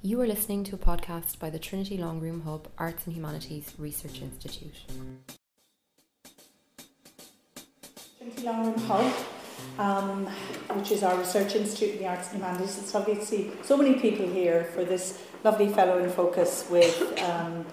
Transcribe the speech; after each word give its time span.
You 0.00 0.20
are 0.20 0.26
listening 0.26 0.64
to 0.64 0.74
a 0.74 0.78
podcast 0.78 1.38
by 1.38 1.50
the 1.50 1.58
Trinity 1.58 1.98
Longroom 1.98 2.44
Hub 2.44 2.68
Arts 2.78 3.04
and 3.06 3.14
Humanities 3.14 3.74
Research 3.78 4.22
Institute. 4.22 4.76
Trinity 8.18 8.42
Longroom 8.42 8.78
Hub, 8.86 9.12
um, 9.78 10.26
which 10.78 10.92
is 10.92 11.02
our 11.02 11.18
research 11.18 11.56
institute 11.56 11.96
in 11.96 11.98
the 11.98 12.06
arts 12.06 12.32
and 12.32 12.40
humanities. 12.40 12.78
It's 12.78 12.94
lovely 12.94 13.16
to 13.16 13.24
see 13.24 13.50
so 13.62 13.76
many 13.76 13.94
people 13.94 14.26
here 14.26 14.64
for 14.74 14.84
this 14.84 15.22
lovely 15.44 15.68
fellow 15.68 16.02
in 16.02 16.10
focus 16.10 16.66
with 16.70 17.20
um, 17.22 17.66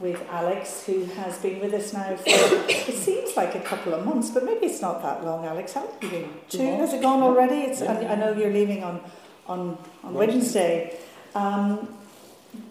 with 0.00 0.20
Alex, 0.30 0.84
who 0.84 1.04
has 1.04 1.38
been 1.38 1.60
with 1.60 1.72
us 1.72 1.92
now 1.92 2.16
for 2.16 2.24
it 2.26 2.94
seems 2.94 3.36
like 3.36 3.54
a 3.54 3.60
couple 3.60 3.94
of 3.94 4.04
months, 4.04 4.30
but 4.30 4.44
maybe 4.44 4.66
it's 4.66 4.82
not 4.82 5.02
that 5.02 5.24
long. 5.24 5.46
Alex, 5.46 5.72
how 5.72 5.84
long 5.84 5.92
have 5.92 6.02
you 6.02 6.10
been? 6.10 6.30
Two? 6.48 6.58
Has 6.58 6.92
it 6.92 7.00
gone 7.00 7.22
already? 7.22 7.60
It's. 7.60 7.80
I, 7.80 8.06
I 8.06 8.14
know 8.14 8.32
you're 8.32 8.52
leaving 8.52 8.84
on 8.84 9.00
on 9.48 9.78
on 10.02 10.14
Wednesday. 10.14 10.98
Um, 11.34 11.88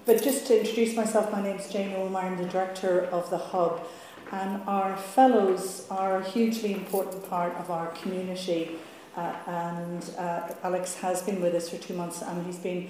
but 0.05 0.21
just 0.23 0.47
to 0.47 0.59
introduce 0.59 0.95
myself, 0.95 1.31
my 1.31 1.41
name 1.41 1.57
is 1.57 1.69
Jane 1.69 1.91
Ohlmeyer, 1.91 2.23
I'm 2.23 2.37
the 2.37 2.45
director 2.45 3.01
of 3.11 3.29
the 3.29 3.37
Hub, 3.37 3.81
and 4.31 4.61
our 4.67 4.97
fellows 4.97 5.85
are 5.89 6.17
a 6.17 6.23
hugely 6.23 6.73
important 6.73 7.29
part 7.29 7.53
of 7.55 7.69
our 7.69 7.87
community. 7.87 8.77
Uh, 9.15 9.33
and 9.47 10.11
uh, 10.17 10.53
Alex 10.63 10.95
has 10.95 11.21
been 11.21 11.41
with 11.41 11.55
us 11.55 11.69
for 11.69 11.77
two 11.77 11.93
months, 11.93 12.21
and 12.21 12.45
he's 12.45 12.57
been 12.57 12.89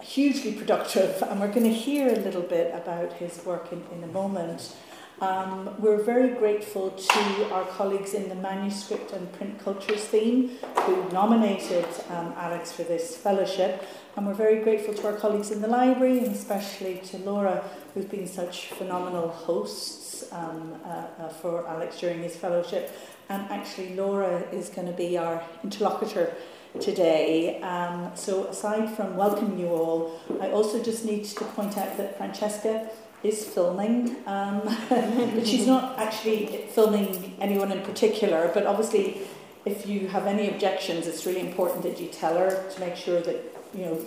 hugely 0.00 0.52
productive. 0.52 1.22
And 1.22 1.40
we're 1.40 1.52
going 1.52 1.64
to 1.64 1.72
hear 1.72 2.08
a 2.08 2.16
little 2.16 2.42
bit 2.42 2.74
about 2.74 3.12
his 3.14 3.44
work 3.44 3.72
in, 3.72 3.84
in 3.92 4.04
a 4.04 4.12
moment. 4.12 4.74
Um, 5.18 5.74
we're 5.80 6.02
very 6.02 6.34
grateful 6.34 6.90
to 6.90 7.50
our 7.50 7.64
colleagues 7.64 8.12
in 8.12 8.28
the 8.28 8.34
manuscript 8.34 9.12
and 9.12 9.32
print 9.32 9.58
cultures 9.58 10.04
theme 10.04 10.58
who 10.80 11.08
nominated 11.10 11.86
um, 12.10 12.34
Alex 12.36 12.72
for 12.72 12.82
this 12.82 13.16
fellowship. 13.16 13.82
And 14.14 14.26
we're 14.26 14.34
very 14.34 14.62
grateful 14.62 14.92
to 14.92 15.06
our 15.06 15.14
colleagues 15.14 15.50
in 15.50 15.62
the 15.62 15.68
library 15.68 16.18
and 16.18 16.34
especially 16.34 16.98
to 17.06 17.18
Laura, 17.18 17.64
who's 17.94 18.04
been 18.04 18.26
such 18.26 18.66
phenomenal 18.66 19.28
hosts 19.28 20.30
um, 20.32 20.78
uh, 20.84 20.88
uh, 21.18 21.28
for 21.30 21.66
Alex 21.66 21.98
during 21.98 22.22
his 22.22 22.36
fellowship. 22.36 22.94
And 23.30 23.50
actually, 23.50 23.94
Laura 23.94 24.42
is 24.52 24.68
going 24.68 24.86
to 24.86 24.92
be 24.92 25.16
our 25.16 25.42
interlocutor 25.64 26.34
today. 26.78 27.60
Um, 27.62 28.12
so, 28.14 28.44
aside 28.48 28.94
from 28.94 29.16
welcoming 29.16 29.58
you 29.58 29.68
all, 29.68 30.20
I 30.40 30.50
also 30.50 30.82
just 30.82 31.04
need 31.04 31.24
to 31.24 31.44
point 31.44 31.76
out 31.78 31.96
that 31.96 32.18
Francesca 32.18 32.90
is 33.22 33.44
filming, 33.44 34.16
um, 34.26 34.62
but 34.88 35.46
she's 35.46 35.66
not 35.66 35.98
actually 35.98 36.66
filming 36.70 37.36
anyone 37.40 37.72
in 37.72 37.82
particular. 37.82 38.50
But 38.52 38.66
obviously, 38.66 39.22
if 39.64 39.86
you 39.86 40.08
have 40.08 40.26
any 40.26 40.48
objections, 40.48 41.06
it's 41.06 41.26
really 41.26 41.40
important 41.40 41.82
that 41.82 42.00
you 42.00 42.08
tell 42.08 42.36
her 42.38 42.70
to 42.70 42.80
make 42.80 42.96
sure 42.96 43.20
that 43.20 43.36
you 43.74 43.84
know. 43.84 44.00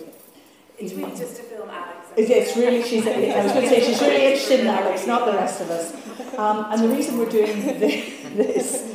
It's 0.78 0.94
really 0.94 1.14
just 1.14 1.36
to 1.36 1.42
film 1.42 1.68
Alex. 1.68 2.08
It's 2.16 2.56
really 2.56 2.82
she's. 2.82 3.06
I 3.06 3.42
was 3.42 3.52
going 3.52 3.68
to 3.68 3.68
say 3.68 3.80
she's 3.82 4.00
really 4.00 4.24
interested 4.24 4.60
in 4.60 4.66
Alex, 4.66 5.06
not 5.06 5.26
the 5.26 5.36
rest 5.36 5.60
of 5.60 5.70
us. 5.70 5.92
Um, 6.38 6.66
and 6.70 6.82
the 6.82 6.88
reason 6.88 7.18
we're 7.18 7.28
doing 7.28 7.62
this 8.36 8.90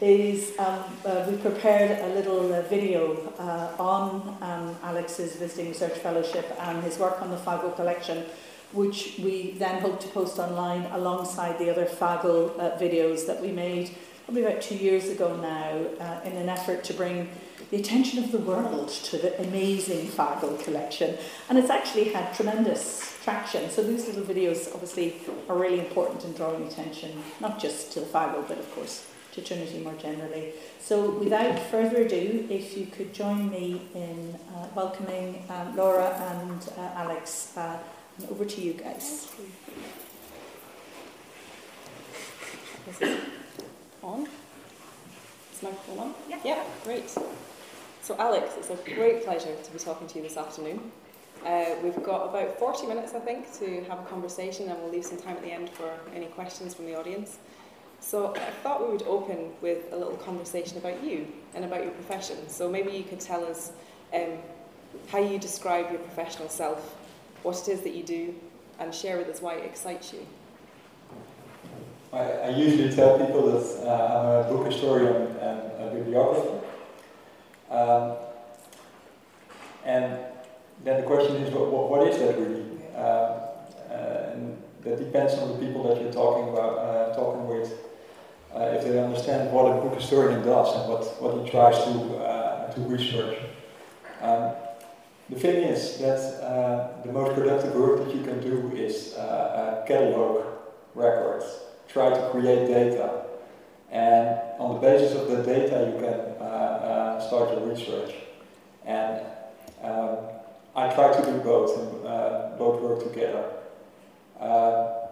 is 0.00 0.56
um, 0.58 0.84
uh, 1.04 1.26
we 1.28 1.36
prepared 1.38 1.98
a 2.00 2.14
little 2.14 2.52
uh, 2.52 2.62
video 2.62 3.16
uh, 3.38 3.82
on 3.82 4.36
um, 4.40 4.76
Alex's 4.82 5.36
visiting 5.36 5.68
research 5.68 5.98
fellowship 5.98 6.56
and 6.60 6.82
his 6.84 6.98
work 6.98 7.20
on 7.20 7.30
the 7.30 7.36
Fagel 7.36 7.74
collection, 7.74 8.24
which 8.72 9.18
we 9.22 9.52
then 9.52 9.80
hope 9.80 10.00
to 10.00 10.08
post 10.08 10.38
online 10.38 10.84
alongside 10.92 11.58
the 11.58 11.70
other 11.70 11.86
Fagel 11.86 12.58
uh, 12.58 12.78
videos 12.78 13.26
that 13.26 13.40
we 13.40 13.50
made 13.50 13.90
probably 14.24 14.44
about 14.44 14.60
two 14.60 14.76
years 14.76 15.08
ago 15.08 15.34
now 15.36 16.04
uh, 16.04 16.20
in 16.22 16.36
an 16.36 16.50
effort 16.50 16.84
to 16.84 16.92
bring 16.92 17.30
the 17.70 17.78
attention 17.78 18.22
of 18.22 18.30
the 18.30 18.38
world 18.38 18.88
to 18.88 19.16
the 19.16 19.40
amazing 19.42 20.06
Fagel 20.06 20.62
collection. 20.62 21.16
And 21.48 21.58
it's 21.58 21.70
actually 21.70 22.10
had 22.10 22.34
tremendous 22.34 23.18
traction. 23.22 23.70
So 23.70 23.82
these 23.82 24.06
little 24.06 24.22
videos 24.22 24.72
obviously 24.74 25.14
are 25.48 25.56
really 25.56 25.78
important 25.78 26.24
in 26.24 26.34
drawing 26.34 26.66
attention, 26.66 27.22
not 27.40 27.58
just 27.58 27.92
to 27.92 28.00
the 28.00 28.06
Fagel, 28.06 28.46
but 28.46 28.58
of 28.58 28.70
course 28.74 29.06
to 29.32 29.42
Trinity 29.42 29.80
more 29.80 29.94
generally. 29.94 30.52
So 30.78 31.10
without 31.10 31.58
further 31.70 32.02
ado, 32.02 32.46
if 32.50 32.76
you 32.76 32.86
could 32.86 33.12
join 33.12 33.50
me 33.50 33.82
in 33.94 34.38
uh, 34.54 34.66
welcoming 34.74 35.42
um, 35.48 35.76
Laura 35.76 36.10
and 36.32 36.68
uh, 36.76 36.90
Alex, 36.96 37.56
uh, 37.56 37.78
and 38.18 38.30
over 38.30 38.44
to 38.44 38.60
you 38.60 38.72
guys. 38.72 39.28
On? 44.02 44.26
Is 45.52 45.62
microphone 45.62 45.98
on? 45.98 46.14
Yeah. 46.28 46.38
yeah, 46.44 46.64
great. 46.84 47.10
So 48.02 48.16
Alex, 48.18 48.54
it's 48.56 48.70
a 48.70 48.94
great 48.94 49.24
pleasure 49.24 49.54
to 49.62 49.70
be 49.70 49.78
talking 49.78 50.06
to 50.08 50.16
you 50.16 50.22
this 50.22 50.36
afternoon. 50.36 50.90
Uh, 51.44 51.76
we've 51.84 52.02
got 52.02 52.30
about 52.30 52.58
40 52.58 52.86
minutes, 52.86 53.14
I 53.14 53.20
think, 53.20 53.52
to 53.58 53.84
have 53.84 54.00
a 54.00 54.04
conversation, 54.04 54.68
and 54.68 54.78
we'll 54.80 54.90
leave 54.90 55.04
some 55.04 55.18
time 55.18 55.36
at 55.36 55.42
the 55.42 55.52
end 55.52 55.70
for 55.70 55.90
any 56.14 56.26
questions 56.26 56.74
from 56.74 56.86
the 56.86 56.98
audience. 56.98 57.38
So 58.00 58.34
I 58.34 58.50
thought 58.62 58.84
we 58.84 58.92
would 58.92 59.02
open 59.02 59.50
with 59.60 59.92
a 59.92 59.96
little 59.96 60.16
conversation 60.16 60.78
about 60.78 61.02
you 61.04 61.26
and 61.54 61.64
about 61.64 61.82
your 61.82 61.92
profession. 61.92 62.48
So 62.48 62.68
maybe 62.68 62.92
you 62.92 63.04
could 63.04 63.20
tell 63.20 63.44
us 63.44 63.72
um, 64.14 64.38
how 65.08 65.18
you 65.18 65.38
describe 65.38 65.90
your 65.90 66.00
professional 66.00 66.48
self, 66.48 66.96
what 67.42 67.56
it 67.56 67.68
is 67.68 67.80
that 67.82 67.94
you 67.94 68.02
do, 68.02 68.34
and 68.78 68.94
share 68.94 69.18
with 69.18 69.28
us 69.28 69.40
why 69.40 69.54
it 69.54 69.64
excites 69.64 70.12
you. 70.12 70.26
I, 72.12 72.22
I 72.22 72.48
usually 72.50 72.94
tell 72.94 73.18
people 73.18 73.50
that 73.52 73.86
uh, 73.86 74.44
I'm 74.44 74.46
a 74.46 74.56
book 74.56 74.72
historian 74.72 75.36
and 75.36 75.60
a 75.82 75.90
bibliographer. 75.92 76.60
Um, 77.70 78.16
and 79.84 80.18
then 80.84 81.00
the 81.00 81.06
question 81.06 81.36
is, 81.36 81.52
what, 81.52 81.90
what 81.90 82.08
is 82.08 82.18
that 82.18 82.38
really? 82.38 82.62
Um, 82.94 83.40
uh, 83.90 84.32
and 84.32 84.62
that 84.82 84.98
depends 84.98 85.34
on 85.34 85.48
the 85.52 85.66
people 85.66 85.82
that 85.88 86.00
you're 86.00 86.12
talking 86.12 86.48
about, 86.52 86.78
uh, 86.78 87.14
talking 87.14 87.46
with 87.46 87.72
uh, 88.54 88.76
if 88.76 88.84
they 88.84 88.98
understand 88.98 89.52
what 89.52 89.66
a 89.66 89.80
book 89.80 89.94
historian 89.94 90.44
does 90.44 90.74
and 90.76 90.88
what, 90.88 91.22
what 91.22 91.44
he 91.44 91.50
tries 91.50 91.76
to, 91.84 92.16
uh, 92.16 92.72
to 92.72 92.80
research. 92.82 93.38
Um, 94.22 94.52
the 95.30 95.36
thing 95.38 95.62
is 95.64 95.98
that 95.98 96.18
uh, 96.42 97.02
the 97.04 97.12
most 97.12 97.34
productive 97.34 97.74
work 97.74 98.04
that 98.04 98.14
you 98.14 98.22
can 98.22 98.40
do 98.40 98.72
is 98.74 99.14
uh, 99.14 99.84
catalog 99.86 100.44
records, 100.94 101.44
try 101.88 102.10
to 102.10 102.30
create 102.30 102.66
data, 102.66 103.24
and 103.90 104.38
on 104.58 104.74
the 104.74 104.80
basis 104.80 105.16
of 105.16 105.28
the 105.28 105.42
data 105.42 105.92
you 105.92 106.00
can 106.00 106.20
uh, 106.40 106.44
uh, 106.44 107.20
start 107.26 107.50
your 107.50 107.68
research. 107.68 108.14
And 108.84 109.20
um, 109.82 110.18
I 110.74 110.92
try 110.94 111.12
to 111.12 111.26
do 111.26 111.38
both 111.40 111.78
and 111.78 112.58
both 112.58 112.80
work 112.80 113.02
together. 113.02 113.44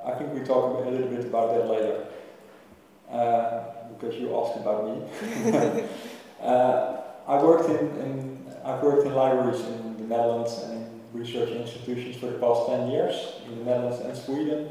I 0.06 0.12
think 0.12 0.32
we 0.32 0.40
talk 0.40 0.86
a 0.86 0.88
little 0.88 1.08
bit 1.08 1.26
about 1.26 1.52
that 1.54 1.68
later 1.68 2.06
uh, 3.10 3.64
because 3.92 4.14
you 4.20 4.34
asked 4.38 4.56
about 4.56 4.86
me. 4.86 5.02
uh, 6.40 6.96
I 7.26 7.42
worked 7.42 7.68
in, 7.68 7.88
in, 8.00 8.46
I've 8.64 8.82
worked 8.82 9.04
in 9.04 9.14
libraries 9.14 9.60
in 9.60 9.85
Netherlands 10.06 10.58
and 10.64 11.00
research 11.12 11.50
institutions 11.50 12.16
for 12.16 12.26
the 12.26 12.38
past 12.38 12.68
10 12.68 12.90
years 12.90 13.14
in 13.46 13.58
the 13.58 13.64
Netherlands 13.64 14.00
and 14.00 14.16
Sweden. 14.16 14.68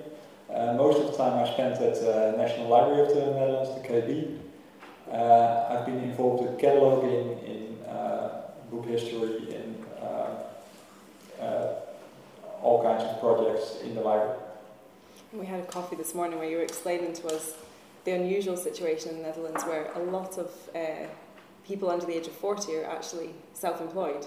Uh, 0.50 0.74
most 0.74 1.00
of 1.00 1.12
the 1.12 1.18
time 1.18 1.44
I 1.44 1.52
spent 1.52 1.76
at 1.82 1.96
the 1.96 2.34
uh, 2.34 2.38
National 2.38 2.68
Library 2.68 3.02
of 3.02 3.10
the 3.10 3.26
Netherlands, 3.26 3.70
the 3.82 3.88
KB. 3.88 4.40
Uh, 5.12 5.68
I've 5.70 5.86
been 5.86 6.00
involved 6.00 6.44
with 6.44 6.60
cataloging, 6.60 7.44
in 7.44 7.84
uh, 7.86 8.42
book 8.70 8.86
history, 8.86 9.56
in 9.56 9.76
all 12.62 12.82
kinds 12.82 13.04
of 13.04 13.20
projects 13.20 13.82
in 13.84 13.94
the 13.94 14.02
library. 14.02 14.40
We 15.32 15.46
had 15.46 15.60
a 15.60 15.66
coffee 15.66 15.96
this 15.96 16.16
morning 16.16 16.40
where 16.40 16.50
you 16.50 16.58
were 16.58 16.64
explaining 16.64 17.14
to 17.14 17.28
us 17.28 17.54
the 18.06 18.12
unusual 18.12 18.58
situation 18.58 19.12
in 19.12 19.18
the 19.18 19.24
Netherlands 19.24 19.64
where 19.64 19.92
a 19.94 20.00
lot 20.00 20.38
of 20.38 20.52
uh, 20.76 21.08
people 21.66 21.92
under 21.92 22.06
the 22.06 22.16
age 22.16 22.28
of 22.28 22.34
40 22.34 22.76
are 22.78 22.86
actually 22.86 23.36
self 23.54 23.82
employed. 23.82 24.26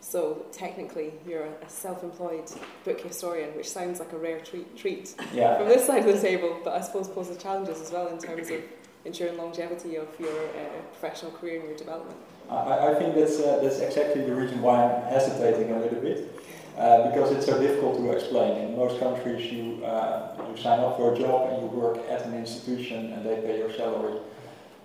So 0.00 0.46
technically, 0.50 1.12
you're 1.26 1.44
a 1.44 1.68
self-employed 1.68 2.50
book 2.84 3.00
historian, 3.00 3.54
which 3.56 3.68
sounds 3.68 4.00
like 4.00 4.12
a 4.12 4.18
rare 4.18 4.40
treat, 4.40 4.76
treat 4.76 5.14
yeah. 5.32 5.58
from 5.58 5.68
this 5.68 5.86
side 5.86 6.08
of 6.08 6.14
the 6.14 6.20
table, 6.20 6.58
but 6.64 6.74
I 6.74 6.80
suppose 6.80 7.08
poses 7.08 7.36
challenges 7.36 7.80
as 7.80 7.92
well 7.92 8.08
in 8.08 8.18
terms 8.18 8.50
of 8.50 8.62
ensuring 9.04 9.36
longevity 9.36 9.96
of 9.96 10.08
your 10.18 10.30
uh, 10.30 10.80
professional 10.92 11.32
career 11.32 11.60
and 11.60 11.68
your 11.68 11.76
development. 11.76 12.16
I, 12.48 12.88
I 12.88 12.94
think 12.94 13.14
that's 13.14 13.38
uh, 13.38 13.60
that's 13.62 13.78
exactly 13.78 14.22
the 14.22 14.34
reason 14.34 14.60
why 14.60 14.82
I'm 14.82 15.02
hesitating 15.04 15.70
a 15.70 15.78
little 15.78 16.00
bit. 16.00 16.40
Uh, 16.76 17.10
because 17.10 17.30
it's 17.32 17.44
so 17.44 17.60
difficult 17.60 17.98
to 17.98 18.10
explain. 18.10 18.56
In 18.56 18.76
most 18.76 18.98
countries, 19.00 19.52
you, 19.52 19.84
uh, 19.84 20.34
you 20.48 20.56
sign 20.56 20.80
up 20.80 20.96
for 20.96 21.12
a 21.12 21.18
job 21.18 21.50
and 21.50 21.62
you 21.62 21.68
work 21.68 21.98
at 22.08 22.24
an 22.24 22.32
institution 22.32 23.12
and 23.12 23.26
they 23.26 23.36
pay 23.36 23.58
your 23.58 23.70
salary. 23.74 24.18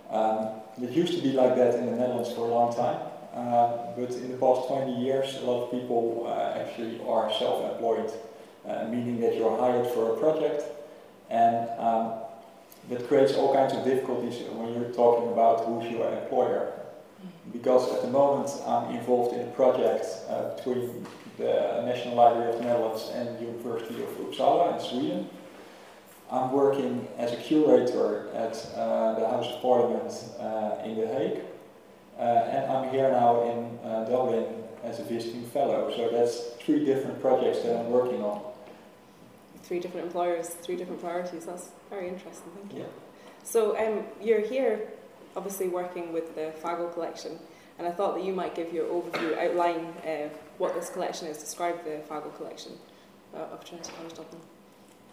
Um, 0.10 0.50
it 0.82 0.90
used 0.90 1.14
to 1.14 1.22
be 1.22 1.32
like 1.32 1.56
that 1.56 1.76
in 1.76 1.86
the 1.86 1.94
Netherlands 1.94 2.34
for 2.34 2.50
a 2.50 2.54
long 2.54 2.76
time, 2.76 3.00
but 3.36 4.12
in 4.12 4.32
the 4.32 4.38
past 4.38 4.68
20 4.68 5.02
years, 5.02 5.36
a 5.38 5.46
lot 5.46 5.66
of 5.66 5.72
people 5.72 6.26
uh, 6.28 6.60
actually 6.60 7.00
are 7.08 7.32
self-employed, 7.32 8.12
uh, 8.68 8.86
meaning 8.86 9.20
that 9.20 9.36
you're 9.36 9.58
hired 9.58 9.88
for 9.88 10.14
a 10.14 10.18
project, 10.18 10.64
and 11.30 11.70
um, 11.80 12.14
that 12.90 13.08
creates 13.08 13.34
all 13.34 13.54
kinds 13.54 13.74
of 13.74 13.84
difficulties 13.84 14.42
when 14.52 14.74
you're 14.74 14.94
talking 14.94 15.32
about 15.32 15.66
who's 15.66 15.92
your 15.92 16.10
employer 16.12 16.72
because 17.52 17.92
at 17.94 18.02
the 18.02 18.10
moment 18.10 18.50
I'm 18.66 18.96
involved 18.96 19.36
in 19.36 19.48
a 19.48 19.52
project 19.52 20.06
uh, 20.30 20.56
between 20.56 21.06
the 21.38 21.84
National 21.86 22.16
Library 22.16 22.54
of 22.54 22.60
the 22.60 22.66
Netherlands 22.66 23.12
and 23.14 23.38
the 23.38 23.46
University 23.46 24.02
of 24.04 24.10
Uppsala 24.10 24.76
in 24.76 24.80
Sweden. 24.84 25.30
I'm 26.32 26.52
working 26.52 27.08
as 27.18 27.34
a 27.34 27.38
curator 27.38 28.30
at 28.34 28.56
uh, 28.76 29.20
the 29.20 29.28
House 29.28 29.48
of 29.54 29.62
Parliament 29.62 30.12
uh, 30.40 30.84
in 30.84 31.00
The 31.00 31.08
Hague. 31.08 31.42
Uh, 32.18 32.22
and 32.22 32.72
I'm 32.72 32.90
here 32.92 33.12
now 33.12 33.44
in 33.44 33.80
uh, 33.84 34.06
Dublin 34.06 34.46
as 34.84 35.00
a 35.00 35.04
visiting 35.04 35.46
fellow. 35.48 35.92
So 35.96 36.10
that's 36.10 36.40
three 36.64 36.86
different 36.86 37.20
projects 37.20 37.62
that 37.64 37.78
I'm 37.78 37.90
working 37.90 38.22
on. 38.22 38.42
Three 39.64 39.80
different 39.80 40.06
employers, 40.08 40.50
three 40.50 40.76
different 40.76 41.02
priorities. 41.02 41.46
That's 41.46 41.70
very 41.90 42.08
interesting. 42.08 42.52
Thank 42.56 42.74
you. 42.74 42.80
Yeah. 42.82 42.86
So 43.44 43.78
um, 43.78 44.06
you're 44.22 44.42
here, 44.42 44.88
obviously 45.36 45.68
working 45.68 46.14
with 46.14 46.36
the 46.36 46.54
Fagel 46.64 46.94
collection, 46.94 47.38
and 47.78 47.88
I 47.88 47.92
thought 47.92 48.16
that 48.16 48.24
you 48.24 48.34
might 48.34 48.56
give 48.56 48.72
your 48.72 48.86
overview, 48.86 49.38
outline 49.38 49.86
uh, 50.06 50.30
what 50.58 50.74
this 50.76 50.90
collection 50.90 51.28
is, 51.28 51.38
describe 51.38 51.84
the 51.84 52.02
Fagel 52.08 52.36
collection 52.38 52.74
uh, 53.34 53.40
of 53.54 53.66
Trinity 53.66 53.92
College 53.98 54.14
Dublin. 54.14 54.42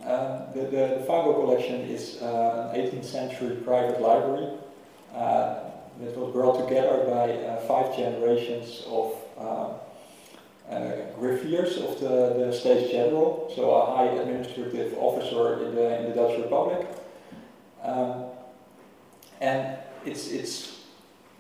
Um, 0.03 0.53
the, 0.55 0.71
the, 0.71 0.99
the 0.99 1.05
Fagel 1.09 1.35
collection 1.35 1.81
is 1.81 2.21
uh, 2.23 2.71
an 2.75 2.81
18th 2.81 3.05
century 3.05 3.57
private 3.57 4.01
library 4.01 4.49
uh, 6.01 6.05
that 6.05 6.17
was 6.17 6.33
brought 6.33 6.69
together 6.69 7.05
by 7.07 7.33
uh, 7.33 7.61
five 7.67 7.97
generations 7.97 8.83
of 8.87 9.15
uh, 9.39 9.75
griffiers 11.19 11.77
of 11.79 12.01
the, 12.01 12.45
the 12.47 12.53
States 12.53 12.91
General, 12.91 13.53
so 13.55 13.71
a 13.71 13.97
high 13.97 14.07
administrative 14.07 14.95
officer 14.99 15.65
in 15.65 15.75
the, 15.75 15.99
in 16.01 16.11
the 16.11 16.15
Dutch 16.15 16.39
Republic. 16.39 16.87
Um, 17.83 18.25
and 19.41 19.77
it's, 20.07 20.29
it's, 20.29 20.81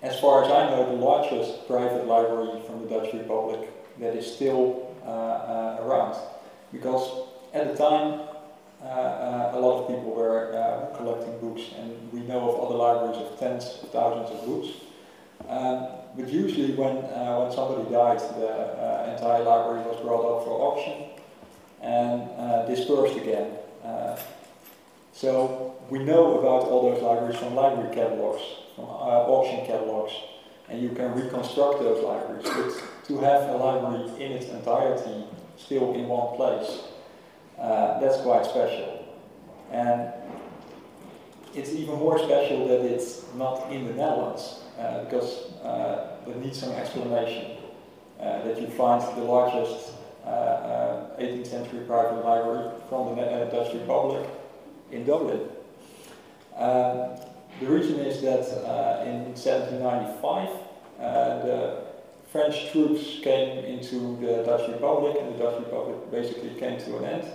as 0.02 0.18
far 0.20 0.44
as 0.44 0.50
I 0.50 0.70
know, 0.70 0.86
the 0.86 1.04
largest 1.04 1.66
private 1.66 2.06
library 2.06 2.60
from 2.66 2.82
the 2.82 2.88
Dutch 2.88 3.12
Republic 3.14 3.70
that 4.00 4.16
is 4.16 4.26
still 4.26 4.94
uh, 5.04 5.08
uh, 5.08 5.78
around. 5.82 6.16
Because 6.72 7.28
at 7.54 7.68
the 7.70 7.76
time, 7.76 8.20
uh, 8.20 8.22
uh, 8.22 8.31
Uh, 8.84 8.88
uh, 8.88 9.52
a 9.54 9.60
lot 9.60 9.82
of 9.82 9.88
people 9.88 10.12
were 10.12 10.52
uh, 10.52 10.96
collecting 10.96 11.38
books, 11.38 11.62
and 11.78 12.12
we 12.12 12.18
know 12.20 12.50
of 12.50 12.66
other 12.66 12.74
libraries 12.74 13.16
of 13.16 13.38
tens 13.38 13.78
of 13.80 13.90
thousands 13.90 14.36
of 14.36 14.44
books. 14.44 14.68
Um, 15.48 15.86
but 16.16 16.28
usually, 16.28 16.72
when 16.72 16.96
uh, 16.96 17.38
when 17.38 17.52
somebody 17.52 17.88
died, 17.90 18.18
the 18.18 19.12
entire 19.12 19.44
library 19.44 19.86
was 19.86 20.00
brought 20.02 20.26
up 20.26 20.44
for 20.44 20.54
auction 20.66 21.10
and 21.80 22.66
dispersed 22.66 23.16
again. 23.16 23.56
so 25.12 25.76
we 25.88 26.00
know 26.00 26.40
about 26.40 26.68
all 26.68 26.90
those 26.90 27.02
libraries 27.02 27.38
from 27.38 27.54
library 27.54 27.94
catalogs, 27.94 28.42
from 28.74 28.84
auction 28.84 29.64
catalogs, 29.64 30.12
and 30.68 30.82
you 30.82 30.88
can 30.88 31.14
reconstruct 31.14 31.78
those 31.78 32.02
libraries. 32.02 32.44
But 32.44 33.06
to 33.06 33.18
have 33.18 33.48
a 33.48 33.56
library 33.56 34.10
in 34.24 34.32
its 34.32 34.46
entirety 34.46 35.24
still 35.56 35.94
in 35.94 36.08
one 36.08 36.34
place 36.34 36.91
uh, 37.62 38.00
that's 38.00 38.20
quite 38.22 38.44
special. 38.44 39.06
And 39.70 40.12
it's 41.54 41.70
even 41.70 41.94
more 41.94 42.18
special 42.18 42.66
that 42.66 42.80
it's 42.80 43.22
not 43.36 43.70
in 43.70 43.86
the 43.86 43.92
Netherlands, 43.94 44.62
uh, 44.78 45.04
because 45.04 45.52
uh, 45.62 46.16
that 46.26 46.40
needs 46.44 46.58
some 46.58 46.72
explanation. 46.72 47.58
Uh, 48.18 48.42
that 48.44 48.60
you 48.60 48.66
find 48.68 49.00
the 49.16 49.22
largest 49.22 49.92
18th 50.24 51.40
uh, 51.40 51.44
century 51.44 51.80
private 51.86 52.24
library 52.24 52.70
from 52.88 53.16
the 53.16 53.48
Dutch 53.50 53.74
Republic 53.74 54.28
in 54.92 55.04
Dublin. 55.04 55.40
Um, 56.56 57.16
the 57.60 57.66
reason 57.66 57.98
is 58.00 58.22
that 58.22 58.46
in 59.06 59.34
1795 59.34 60.48
the 60.98 61.84
French 62.30 62.70
troops 62.70 63.18
came 63.22 63.64
into 63.64 64.16
the 64.20 64.44
Dutch 64.44 64.68
Republic 64.68 65.16
and 65.20 65.34
the 65.34 65.38
Dutch 65.38 65.58
Republic 65.58 66.10
basically 66.10 66.50
came 66.60 66.78
to 66.78 66.98
an 66.98 67.04
end. 67.04 67.28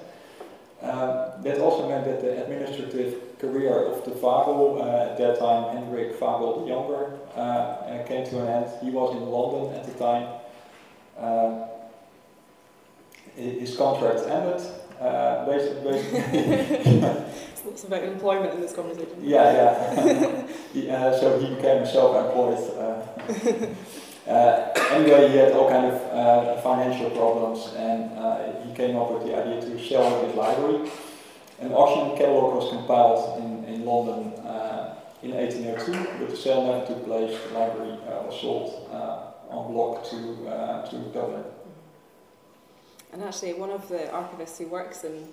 Um, 0.82 1.42
that 1.42 1.60
also 1.60 1.90
meant 1.90 2.06
that 2.06 2.22
the 2.22 2.44
administrative 2.44 3.40
career 3.40 3.84
of 3.86 4.06
the 4.06 4.12
Fagel, 4.12 4.80
uh, 4.80 5.12
at 5.12 5.18
that 5.18 5.40
time 5.40 5.76
Hendrik 5.76 6.20
Fagel 6.20 6.62
the 6.62 6.68
Younger, 6.68 7.18
uh, 7.36 7.40
uh, 7.40 8.08
came 8.08 8.24
to 8.28 8.42
an 8.42 8.48
end. 8.48 8.72
He 8.84 8.92
was 8.92 9.16
in 9.16 9.26
London 9.26 9.74
at 9.74 9.86
the 9.86 9.94
time. 9.98 10.28
Um, 11.18 11.64
his 13.36 13.76
contract 13.76 14.20
ended. 14.28 14.62
Uh, 15.00 15.46
basically, 15.46 16.00
it's 17.66 17.84
about 17.88 18.04
employment 18.04 18.54
in 18.56 18.62
this 18.62 18.74
conversation. 18.74 19.16
Yeah, 19.22 19.54
yeah. 20.06 20.48
he, 20.74 20.90
uh, 20.90 21.20
so 21.20 21.40
he 21.40 21.54
became 21.54 21.86
self-employed. 21.86 23.76
Uh, 24.28 24.32
uh, 24.32 24.74
anyway, 24.92 25.30
he 25.30 25.38
had 25.38 25.54
all 25.54 25.70
kind 25.70 25.86
of 25.86 26.02
uh, 26.12 26.62
financial 26.62 27.10
problems, 27.12 27.74
and 27.76 28.12
uh, 28.18 28.62
he 28.62 28.74
came 28.74 28.98
up 28.98 29.12
with 29.12 29.24
the 29.24 29.34
idea 29.34 29.62
to 29.62 29.88
sell 29.88 30.26
his 30.26 30.36
library. 30.36 30.90
An 31.60 31.72
auction 31.72 32.18
catalog 32.18 32.56
was 32.56 32.70
compiled 32.70 33.42
in, 33.42 33.74
in 33.74 33.86
London 33.86 34.34
uh, 34.46 34.96
in 35.24 35.32
1802, 35.32 36.20
but 36.20 36.30
the 36.30 36.36
sale 36.36 36.64
never 36.66 36.86
took 36.86 37.06
place. 37.06 37.40
The 37.48 37.58
library 37.58 37.94
uh, 37.94 38.24
was 38.24 38.40
sold 38.40 38.90
uh, 38.92 39.56
en 39.56 39.72
bloc 39.72 40.04
to, 40.10 40.92
to 40.92 40.98
Dublin. 41.14 41.44
And 43.14 43.24
actually, 43.24 43.54
one 43.54 43.72
of 43.72 43.88
the 43.88 44.10
archivists 44.12 44.58
who 44.58 44.68
works 44.68 45.06
in 45.06 45.26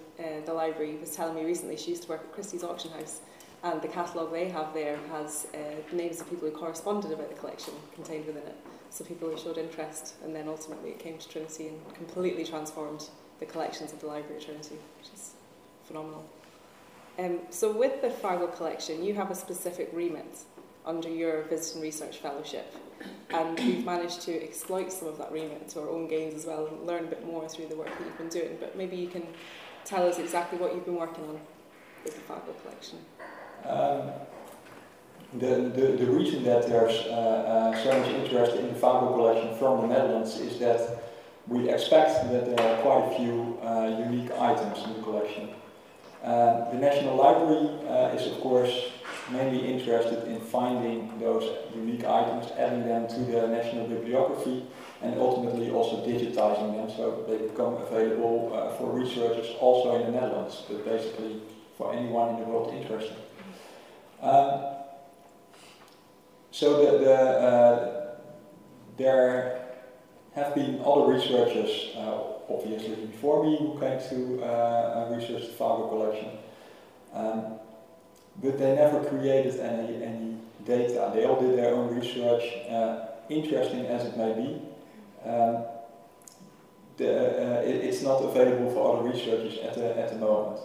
the 0.47 0.53
library 0.53 0.97
was 0.97 1.11
telling 1.11 1.35
me 1.35 1.45
recently 1.45 1.77
she 1.77 1.91
used 1.91 2.05
to 2.05 2.09
work 2.09 2.21
at 2.21 2.33
Christie's 2.33 2.63
Auction 2.63 2.93
House, 2.93 3.21
and 3.65 3.83
the 3.83 3.89
catalogue 3.89 4.31
they 4.31 4.49
have 4.51 4.73
there 4.73 4.99
has 5.11 5.49
uh, 5.53 5.59
names 5.93 6.21
of 6.21 6.31
people 6.31 6.49
who 6.49 6.57
corresponded 6.57 7.11
about 7.11 7.29
the 7.29 7.35
collection 7.35 7.75
contained 7.97 8.27
within 8.27 8.45
it 8.45 8.57
so 8.95 9.05
people 9.05 9.29
who 9.29 9.37
showed 9.37 9.59
interest, 9.59 10.15
and 10.23 10.35
then 10.35 10.47
ultimately 10.47 10.91
it 10.91 11.01
came 11.01 11.19
to 11.19 11.29
Trinity 11.29 11.67
and 11.67 11.95
completely 11.95 12.45
transformed 12.45 13.09
the 13.41 13.47
collections 13.47 13.93
of 13.93 14.01
the 14.01 14.07
library 14.07 14.37
at 14.37 14.43
Trinity, 14.45 14.77
which 14.99 15.13
is 15.13 15.33
phenomenal. 15.85 16.25
Um, 17.19 17.41
so 17.51 17.73
with 17.73 18.01
the 18.03 18.09
Fagel 18.09 18.55
collection, 18.57 19.05
you 19.05 19.15
have 19.15 19.33
a 19.33 19.35
specific 19.35 19.91
remit 19.93 20.39
under 20.87 21.09
your 21.09 21.43
Visiting 21.45 21.83
Research 21.83 22.19
Fellowship, 22.19 22.73
and 23.31 23.59
we've 23.59 23.85
managed 23.85 24.21
to 24.23 24.43
exploit 24.43 24.93
some 24.93 25.09
of 25.09 25.19
that 25.19 25.33
remit 25.33 25.69
to 25.71 25.81
our 25.81 25.89
own 25.89 26.07
gains 26.07 26.35
as 26.35 26.47
well, 26.47 26.67
and 26.67 26.87
learn 26.87 27.05
a 27.05 27.09
bit 27.09 27.27
more 27.27 27.49
through 27.49 27.67
the 27.67 27.77
work 27.77 27.89
that 27.89 28.05
you've 28.05 28.19
been 28.19 28.29
doing. 28.29 28.57
But 28.61 28.77
maybe 28.77 28.97
you 28.97 29.09
can 29.09 29.27
tell 29.85 30.07
us 30.07 30.21
exactly 30.21 30.59
what 30.59 30.73
you've 30.73 30.85
been 30.85 30.95
working 30.95 31.25
on 31.25 31.41
with 32.05 32.15
the 32.15 32.33
Fagel 32.33 32.55
collection. 32.63 32.99
Um, 33.65 34.13
the, 35.39 35.71
the, 35.75 36.05
the 36.05 36.07
reason 36.07 36.45
that 36.45 36.67
there's 36.69 37.07
uh, 37.07 37.73
uh, 37.75 37.83
so 37.83 37.99
much 37.99 38.09
interest 38.09 38.57
in 38.57 38.69
the 38.69 38.75
Fagel 38.75 39.15
collection 39.15 39.57
from 39.59 39.83
the 39.83 39.95
Netherlands 39.95 40.39
is 40.39 40.59
that 40.59 41.03
we 41.49 41.69
expect 41.69 42.31
that 42.31 42.57
there 42.57 42.61
are 42.61 42.83
quite 42.83 43.13
a 43.13 43.17
few 43.17 43.59
uh, 43.63 44.05
unique 44.09 44.31
items 44.39 44.83
in 44.85 44.95
the 44.95 45.03
collection. 45.03 45.51
The 46.23 46.79
National 46.81 47.17
Library 47.17 47.67
is 48.17 48.27
of 48.33 48.41
course 48.41 48.93
mainly 49.31 49.67
interested 49.73 50.27
in 50.29 50.41
finding 50.41 51.19
those 51.19 51.45
unique 51.75 52.05
items, 52.05 52.51
adding 52.57 52.87
them 52.87 53.09
to 53.09 53.21
the 53.21 53.47
National 53.49 53.87
Bibliography 53.87 54.67
and 55.03 55.19
ultimately 55.19 55.71
also 55.71 56.05
digitizing 56.07 56.75
them 56.75 56.91
so 56.97 57.25
they 57.29 57.37
become 57.37 57.75
available 57.75 58.53
uh, 58.55 58.75
for 58.77 58.91
researchers 58.91 59.55
also 59.61 59.97
in 59.97 60.07
the 60.07 60.21
Netherlands, 60.21 60.63
but 60.69 60.85
basically 60.85 61.41
for 61.77 61.93
anyone 61.93 62.35
in 62.35 62.41
the 62.41 62.47
world 62.47 62.73
interested. 62.75 63.17
Um, 64.23 64.74
so 66.55 66.85
the, 66.85 66.99
the, 66.99 67.13
uh, 67.13 68.15
there 68.97 69.75
have 70.37 70.55
been 70.55 70.81
other 70.87 71.13
researchers, 71.13 71.91
uh, 71.97 72.21
obviously 72.49 72.95
before 73.07 73.43
me, 73.43 73.57
who 73.59 73.77
came 73.81 73.99
to 73.99 74.45
uh, 74.45 75.09
research 75.11 75.49
the 75.49 75.53
Fagel 75.53 75.89
collection. 75.89 76.29
Um, 77.13 77.59
but 78.41 78.57
they 78.57 78.77
never 78.77 79.03
created 79.03 79.59
any, 79.59 80.05
any 80.05 80.37
data. 80.65 81.11
They 81.13 81.25
all 81.25 81.41
did 81.41 81.59
their 81.59 81.75
own 81.75 81.93
research, 81.93 82.45
uh, 82.71 83.07
interesting 83.29 83.87
as 83.87 84.05
it 84.05 84.17
may 84.17 84.33
be. 84.35 85.29
Um, 85.29 85.65
the, 86.99 87.59
uh, 87.59 87.63
it, 87.63 87.85
it's 87.85 88.03
not 88.03 88.23
available 88.23 88.71
for 88.71 88.97
other 88.97 89.09
researchers 89.09 89.59
at 89.59 89.75
the, 89.75 89.99
at 89.99 90.11
the 90.11 90.19
moment. 90.19 90.61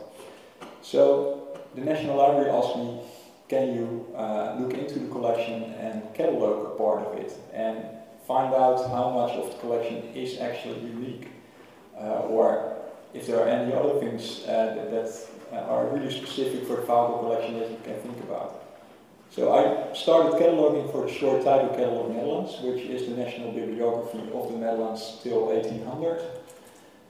So 0.84 1.58
the 1.74 1.82
National 1.82 2.16
Library 2.16 2.52
asked 2.52 2.78
me 2.78 3.02
can 3.50 3.74
you 3.74 4.06
uh, 4.16 4.56
look 4.60 4.74
into 4.74 5.00
the 5.00 5.10
collection 5.10 5.64
and 5.82 6.14
catalog 6.14 6.68
a 6.68 6.78
part 6.78 7.06
of 7.06 7.18
it 7.18 7.34
and 7.52 7.84
find 8.28 8.54
out 8.54 8.78
how 8.90 9.10
much 9.10 9.32
of 9.32 9.52
the 9.52 9.58
collection 9.58 9.98
is 10.14 10.40
actually 10.40 10.80
unique 10.82 11.30
uh, 11.98 12.30
or 12.30 12.78
if 13.14 13.26
there 13.26 13.40
are 13.42 13.48
any 13.48 13.74
other 13.74 14.00
things 14.00 14.44
uh, 14.44 14.76
that, 14.76 14.92
that 14.92 15.28
uh, 15.52 15.66
are 15.66 15.88
really 15.88 16.16
specific 16.16 16.68
for 16.68 16.76
the 16.76 16.84
Fagel 16.84 17.20
collection 17.22 17.60
that 17.60 17.72
you 17.72 17.78
can 17.84 18.00
think 18.02 18.20
about. 18.20 18.64
So 19.32 19.52
I 19.54 19.94
started 19.94 20.34
cataloging 20.34 20.92
for 20.92 21.08
the 21.08 21.12
short 21.12 21.44
title 21.44 21.70
catalog 21.70 22.12
Netherlands, 22.12 22.58
which 22.62 22.84
is 22.84 23.08
the 23.10 23.16
national 23.16 23.52
bibliography 23.52 24.30
of 24.32 24.52
the 24.52 24.58
Netherlands 24.58 25.20
till 25.24 25.48
1800. 25.48 26.22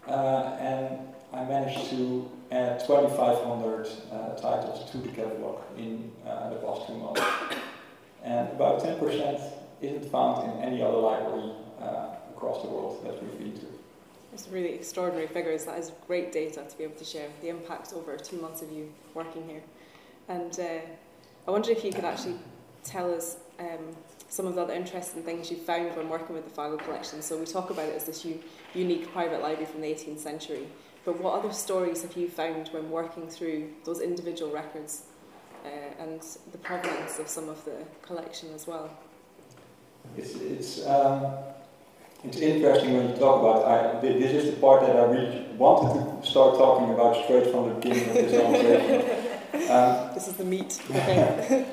Uh, 0.08 0.12
and 0.60 1.00
I 1.34 1.44
managed 1.44 1.90
to 1.92 2.30
add 2.52 2.80
2,500 2.80 3.88
uh, 4.12 4.36
titles 4.36 4.90
to 4.92 4.98
the 4.98 5.10
catalog 5.10 5.62
in 5.78 6.12
uh, 6.26 6.50
the 6.50 6.56
past 6.58 6.88
two 6.88 6.96
months. 6.96 7.22
And 8.24 8.50
about 8.50 8.82
10% 8.82 9.42
isn't 9.82 10.12
found 10.12 10.52
in 10.52 10.64
any 10.64 10.82
other 10.82 10.98
library 10.98 11.52
uh, 11.80 12.16
across 12.36 12.62
the 12.64 12.70
world 12.70 13.04
that 13.06 13.22
we've 13.24 13.38
been 13.40 13.60
to. 13.60 13.68
It's 14.34 14.48
really 14.48 14.74
extraordinary 14.74 15.28
figures. 15.28 15.66
That 15.66 15.80
is 15.80 15.92
great 16.08 16.32
data 16.32 16.64
to 16.68 16.78
be 16.78 16.84
able 16.84 16.96
to 16.96 17.06
share 17.06 17.30
the 17.42 17.50
impact 17.50 17.94
over 17.94 18.16
two 18.18 18.38
months 18.38 18.62
of 18.62 18.72
you 18.72 18.92
working 19.14 19.48
here. 19.48 19.62
And 20.28 20.60
uh, 20.60 20.80
I 21.48 21.52
wonder 21.52 21.72
if 21.72 21.84
you 21.84 21.92
could 21.92 22.06
actually 22.06 22.36
tell 22.84 23.14
us 23.14 23.38
um, 23.60 23.96
some 24.30 24.46
of 24.46 24.56
the 24.56 24.62
other 24.62 24.74
interesting 24.74 25.24
things 25.24 25.50
you 25.50 25.58
found 25.58 25.96
when 25.96 26.10
working 26.10 26.36
with 26.36 26.46
the 26.46 26.62
Fagel 26.62 26.78
collection. 26.78 27.22
So 27.22 27.38
we 27.38 27.46
talk 27.46 27.70
about 27.70 27.88
it 27.90 27.96
as 27.96 28.06
this 28.06 28.24
u- 28.24 28.40
unique 28.74 29.12
private 29.12 29.42
library 29.42 29.66
from 29.66 29.82
the 29.82 29.88
18th 29.88 30.20
century. 30.20 30.68
But 31.10 31.22
what 31.22 31.40
other 31.40 31.52
stories 31.52 32.04
have 32.04 32.16
you 32.16 32.28
found 32.30 32.68
when 32.68 32.92
working 32.92 33.28
through 33.28 33.70
those 33.84 34.00
individual 34.00 34.52
records 34.52 35.06
uh, 35.66 35.70
and 36.04 36.22
the 36.52 36.60
provenance 36.60 37.18
of 37.18 37.28
some 37.28 37.50
of 37.50 37.66
the 37.66 37.78
collection 38.04 38.50
as 38.54 38.68
well? 38.68 38.92
It's, 40.16 40.36
it's, 40.36 40.86
um, 40.86 41.34
it's 42.24 42.38
interesting 42.38 42.94
when 42.94 43.10
you 43.10 43.16
talk 43.16 43.42
about 43.42 43.66
I, 43.66 44.00
this 44.02 44.34
is 44.34 44.54
the 44.54 44.62
part 44.62 44.82
that 44.82 44.98
I 44.98 45.06
really 45.06 45.48
wanted 45.58 46.22
to 46.22 46.30
start 46.30 46.60
talking 46.60 46.94
about 46.94 47.24
straight 47.24 47.50
from 47.52 47.70
the 47.70 47.76
beginning 47.76 48.10
of 48.10 48.14
this 48.14 48.42
conversation. 48.42 49.26
Um, 49.70 50.14
this 50.14 50.28
is 50.28 50.36
the 50.36 50.46
meat. 50.46 50.80
Okay. 50.92 51.66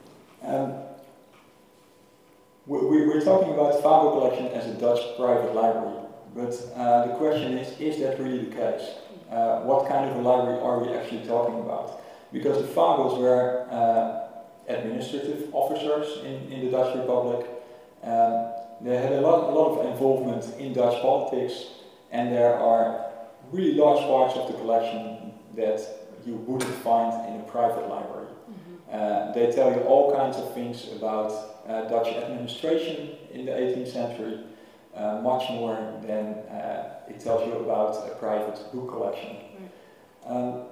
um, 0.44 0.74
we, 2.66 3.06
we're 3.06 3.24
talking 3.24 3.54
about 3.54 3.72
the 3.72 3.78
Fagel 3.78 4.12
collection 4.12 4.46
as 4.48 4.66
a 4.66 4.74
Dutch 4.74 5.00
private 5.16 5.54
library, 5.54 6.01
but 6.34 6.54
uh, 6.74 7.06
the 7.08 7.14
question 7.14 7.58
is, 7.58 7.78
is 7.78 8.00
that 8.00 8.18
really 8.18 8.44
the 8.44 8.54
case? 8.54 8.82
Uh, 9.30 9.60
what 9.60 9.88
kind 9.88 10.10
of 10.10 10.16
a 10.16 10.20
library 10.20 10.60
are 10.60 10.78
we 10.82 10.92
actually 10.92 11.26
talking 11.26 11.58
about? 11.60 12.02
Because 12.32 12.62
the 12.62 12.68
Fagels 12.68 13.18
were 13.18 13.66
uh, 13.70 14.22
administrative 14.68 15.54
officers 15.54 16.24
in, 16.24 16.52
in 16.52 16.64
the 16.64 16.70
Dutch 16.70 16.96
Republic. 16.96 17.46
Um, 18.02 18.52
they 18.80 18.96
had 18.96 19.12
a 19.12 19.20
lot, 19.20 19.50
a 19.50 19.54
lot 19.54 19.78
of 19.78 19.92
involvement 19.92 20.44
in 20.58 20.72
Dutch 20.72 21.00
politics, 21.02 21.66
and 22.10 22.32
there 22.32 22.54
are 22.54 23.06
really 23.52 23.74
large 23.74 24.00
parts 24.00 24.34
of 24.36 24.50
the 24.50 24.58
collection 24.58 25.32
that 25.56 25.80
you 26.24 26.36
wouldn't 26.36 26.74
find 26.76 27.34
in 27.34 27.40
a 27.40 27.44
private 27.44 27.88
library. 27.88 28.26
Mm-hmm. 28.26 28.74
Uh, 28.92 29.32
they 29.32 29.52
tell 29.52 29.70
you 29.70 29.80
all 29.80 30.14
kinds 30.14 30.36
of 30.36 30.52
things 30.54 30.88
about 30.96 31.30
uh, 31.66 31.82
Dutch 31.88 32.08
administration 32.08 33.10
in 33.32 33.44
the 33.44 33.52
18th 33.52 33.92
century, 33.92 34.40
uh, 34.96 35.20
much 35.22 35.48
more 35.50 35.76
than 36.02 36.34
uh, 36.48 37.00
it 37.08 37.20
tells 37.20 37.46
you 37.46 37.54
about 37.54 37.96
a 38.10 38.14
private 38.16 38.58
book 38.72 38.88
collection. 38.88 39.36
Um, 40.26 40.62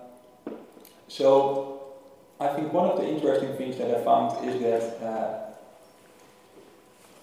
so, 1.08 1.82
I 2.38 2.48
think 2.48 2.72
one 2.72 2.88
of 2.88 2.98
the 2.98 3.06
interesting 3.06 3.56
things 3.56 3.76
that 3.78 3.90
I 3.94 4.02
found 4.04 4.48
is 4.48 4.60
that 4.60 5.02
uh, 5.04 5.50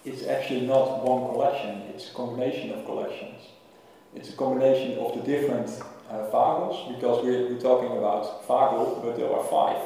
it's 0.06 0.26
actually 0.26 0.62
not 0.62 1.04
one 1.04 1.32
collection, 1.32 1.82
it's 1.94 2.12
a 2.12 2.14
combination 2.14 2.72
of 2.72 2.86
collections. 2.86 3.42
It's 4.16 4.30
a 4.30 4.34
combination 4.34 4.98
of 5.00 5.16
the 5.16 5.22
different 5.22 5.70
uh, 6.10 6.30
Fagels, 6.32 6.96
because 6.96 7.24
we're, 7.24 7.50
we're 7.50 7.60
talking 7.60 7.98
about 7.98 8.48
Fagel, 8.48 9.02
but 9.04 9.18
there 9.18 9.32
are 9.32 9.44
five. 9.46 9.82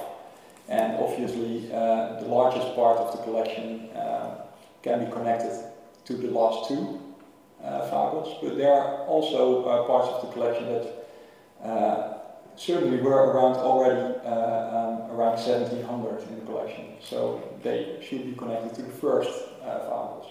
And 0.70 0.98
obviously, 0.98 1.72
uh, 1.74 2.20
the 2.20 2.28
largest 2.28 2.76
part 2.76 2.98
of 2.98 3.18
the 3.18 3.24
collection 3.24 3.90
uh, 3.90 4.46
can 4.84 5.06
be 5.06 5.12
connected 5.12 5.71
to 6.12 6.28
the 6.28 6.32
last 6.32 6.68
two 6.68 7.00
uh, 7.64 7.90
Fagels, 7.90 8.42
but 8.42 8.58
there 8.58 8.74
are 8.74 9.06
also 9.06 9.64
uh, 9.66 9.88
parts 9.88 10.10
of 10.10 10.28
the 10.28 10.34
collection 10.34 10.66
that 10.66 11.68
uh, 11.68 12.18
certainly 12.56 13.00
were 13.02 13.32
around 13.32 13.56
already 13.58 14.02
uh, 14.26 15.08
um, 15.08 15.12
around 15.12 15.38
1700 15.38 16.22
in 16.28 16.40
the 16.40 16.46
collection, 16.46 16.86
so 17.02 17.42
they 17.64 18.04
should 18.08 18.26
be 18.26 18.34
connected 18.34 18.76
to 18.76 18.82
the 18.82 18.92
first 18.92 19.32
Fagels. 19.64 20.28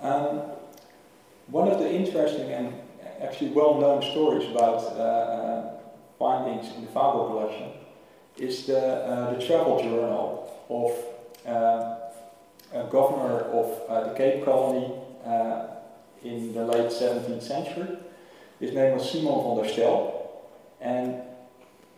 Um, 0.00 0.42
one 1.48 1.68
of 1.68 1.78
the 1.78 1.92
interesting 1.92 2.50
and 2.50 2.74
actually 3.20 3.50
well-known 3.50 4.02
stories 4.02 4.48
about 4.50 4.80
findings 6.18 6.74
in 6.74 6.84
the 6.84 6.90
Fagel 6.90 7.28
collection 7.28 7.72
is 8.36 8.66
the, 8.66 8.78
uh, 8.78 9.34
the 9.34 9.46
travel 9.46 9.78
journal 9.82 10.50
of 10.68 11.50
uh, 11.50 11.99
governor 12.90 13.40
of 13.52 13.80
uh, 13.88 14.08
the 14.08 14.14
Cape 14.14 14.44
Colony 14.44 14.92
in 16.22 16.52
the 16.52 16.64
late 16.64 16.90
17th 16.90 17.42
century. 17.42 17.96
His 18.60 18.72
name 18.72 18.96
was 18.96 19.10
Simon 19.10 19.42
van 19.42 19.56
der 19.56 19.68
Stel, 19.68 20.42
and 20.80 21.22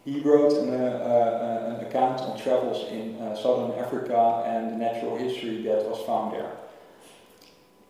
he 0.05 0.21
wrote 0.21 0.53
an, 0.53 0.75
uh, 0.75 1.77
an 1.79 1.87
account 1.87 2.21
on 2.21 2.39
travels 2.39 2.91
in 2.91 3.21
uh, 3.21 3.37
southern 3.37 3.79
Africa 3.79 4.43
and 4.47 4.73
the 4.73 4.77
natural 4.77 5.17
history 5.17 5.63
that 5.63 5.85
was 5.85 6.05
found 6.07 6.35
there. 6.35 6.53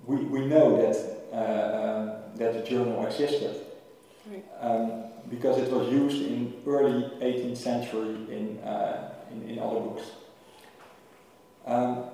We, 0.06 0.16
we 0.16 0.46
know 0.46 0.76
that, 0.76 1.36
uh, 1.36 2.36
that 2.36 2.52
the 2.54 2.62
journal 2.68 3.06
existed. 3.06 3.56
Right. 4.30 4.44
Um, 4.60 5.04
because 5.30 5.58
it 5.58 5.70
was 5.70 5.88
used 5.88 6.22
in 6.22 6.54
early 6.66 7.02
18th 7.20 7.56
century 7.56 8.14
in, 8.30 8.58
uh, 8.58 9.12
in, 9.30 9.48
in, 9.48 9.58
other 9.58 9.80
books. 9.80 10.02
Um, 11.66 12.04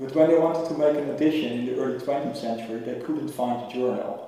but 0.00 0.14
when 0.14 0.28
they 0.28 0.38
wanted 0.38 0.68
to 0.68 0.78
make 0.78 0.96
an 0.96 1.10
edition 1.10 1.52
in 1.52 1.66
the 1.66 1.80
early 1.80 1.98
20th 1.98 2.36
century, 2.36 2.78
they 2.80 3.00
couldn't 3.00 3.28
find 3.28 3.68
the 3.68 3.74
journal. 3.74 4.24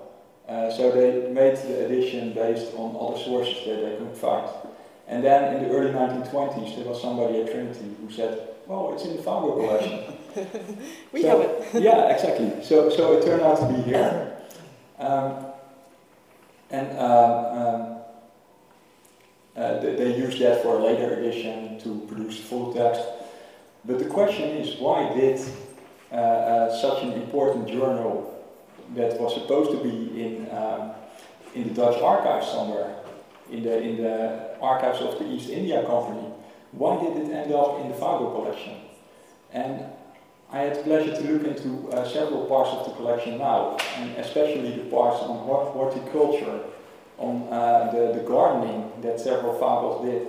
Uh, 0.49 0.71
so 0.71 0.91
they 0.91 1.31
made 1.31 1.57
the 1.57 1.87
edition 1.87 2.33
based 2.33 2.75
on 2.75 2.97
other 2.97 3.23
sources 3.23 3.55
that 3.67 3.77
they 3.77 3.97
couldn't 3.97 4.17
find. 4.17 4.51
And 5.07 5.23
then 5.23 5.57
in 5.57 5.63
the 5.63 5.71
early 5.71 5.93
1920s, 5.93 6.77
there 6.77 6.85
was 6.87 7.01
somebody 7.01 7.41
at 7.41 7.53
Trinity 7.53 7.95
who 8.01 8.13
said, 8.13 8.49
"Oh, 8.69 8.95
it's 8.95 9.05
in 9.05 9.17
the 9.17 9.23
Fagel 9.23 9.55
collection." 9.55 10.17
we 11.13 11.23
so, 11.23 11.29
have 11.29 11.41
it. 11.41 11.83
yeah, 11.83 12.09
exactly. 12.09 12.65
So, 12.65 12.91
so 12.91 13.19
it 13.19 13.25
turned 13.25 13.43
out 13.43 13.59
to 13.61 13.67
be 13.73 13.83
here. 13.83 14.37
Um, 14.99 15.47
and 16.71 16.99
um, 16.99 17.33
um, 17.59 17.99
uh, 19.57 19.81
they, 19.81 19.95
they 19.97 20.17
used 20.17 20.41
that 20.41 20.63
for 20.63 20.79
a 20.79 20.83
later 20.85 21.15
edition 21.15 21.79
to 21.81 22.07
produce 22.07 22.39
full 22.41 22.73
text. 22.73 23.03
But 23.85 23.99
the 23.99 24.07
question 24.07 24.49
is, 24.51 24.79
why 24.79 25.13
did 25.15 25.41
uh, 26.13 26.15
uh, 26.17 26.81
such 26.81 27.03
an 27.03 27.13
important 27.13 27.69
journal 27.69 28.45
that 28.95 29.19
was 29.21 29.35
supposed 29.35 29.71
to 29.71 29.83
be 29.83 30.23
in, 30.23 30.51
um, 30.51 30.93
in 31.55 31.69
the 31.69 31.75
Dutch 31.75 32.01
archives 32.03 32.49
somewhere, 32.49 32.97
in 33.51 33.63
the, 33.63 33.81
in 33.81 33.97
the 34.03 34.59
archives 34.61 35.01
of 35.01 35.19
the 35.19 35.27
East 35.27 35.49
India 35.49 35.85
Company, 35.87 36.27
why 36.73 37.03
did 37.03 37.17
it 37.17 37.33
end 37.33 37.53
up 37.53 37.81
in 37.81 37.89
the 37.89 37.95
Fagel 37.95 38.33
collection? 38.35 38.77
And 39.53 39.85
I 40.53 40.59
had 40.59 40.77
the 40.77 40.83
pleasure 40.83 41.15
to 41.15 41.33
look 41.33 41.47
into 41.47 41.89
uh, 41.91 42.09
several 42.09 42.47
parts 42.47 42.71
of 42.71 42.87
the 42.87 42.93
collection 42.93 43.39
now, 43.39 43.77
and 43.97 44.17
especially 44.19 44.77
the 44.77 44.91
parts 44.91 45.23
on 45.23 45.39
horticulture, 45.39 46.61
on 47.19 47.49
uh, 47.53 47.91
the, 47.93 48.21
the 48.21 48.29
gardening 48.29 48.91
that 49.03 49.21
several 49.21 49.59
fathers 49.59 50.11
did, 50.11 50.29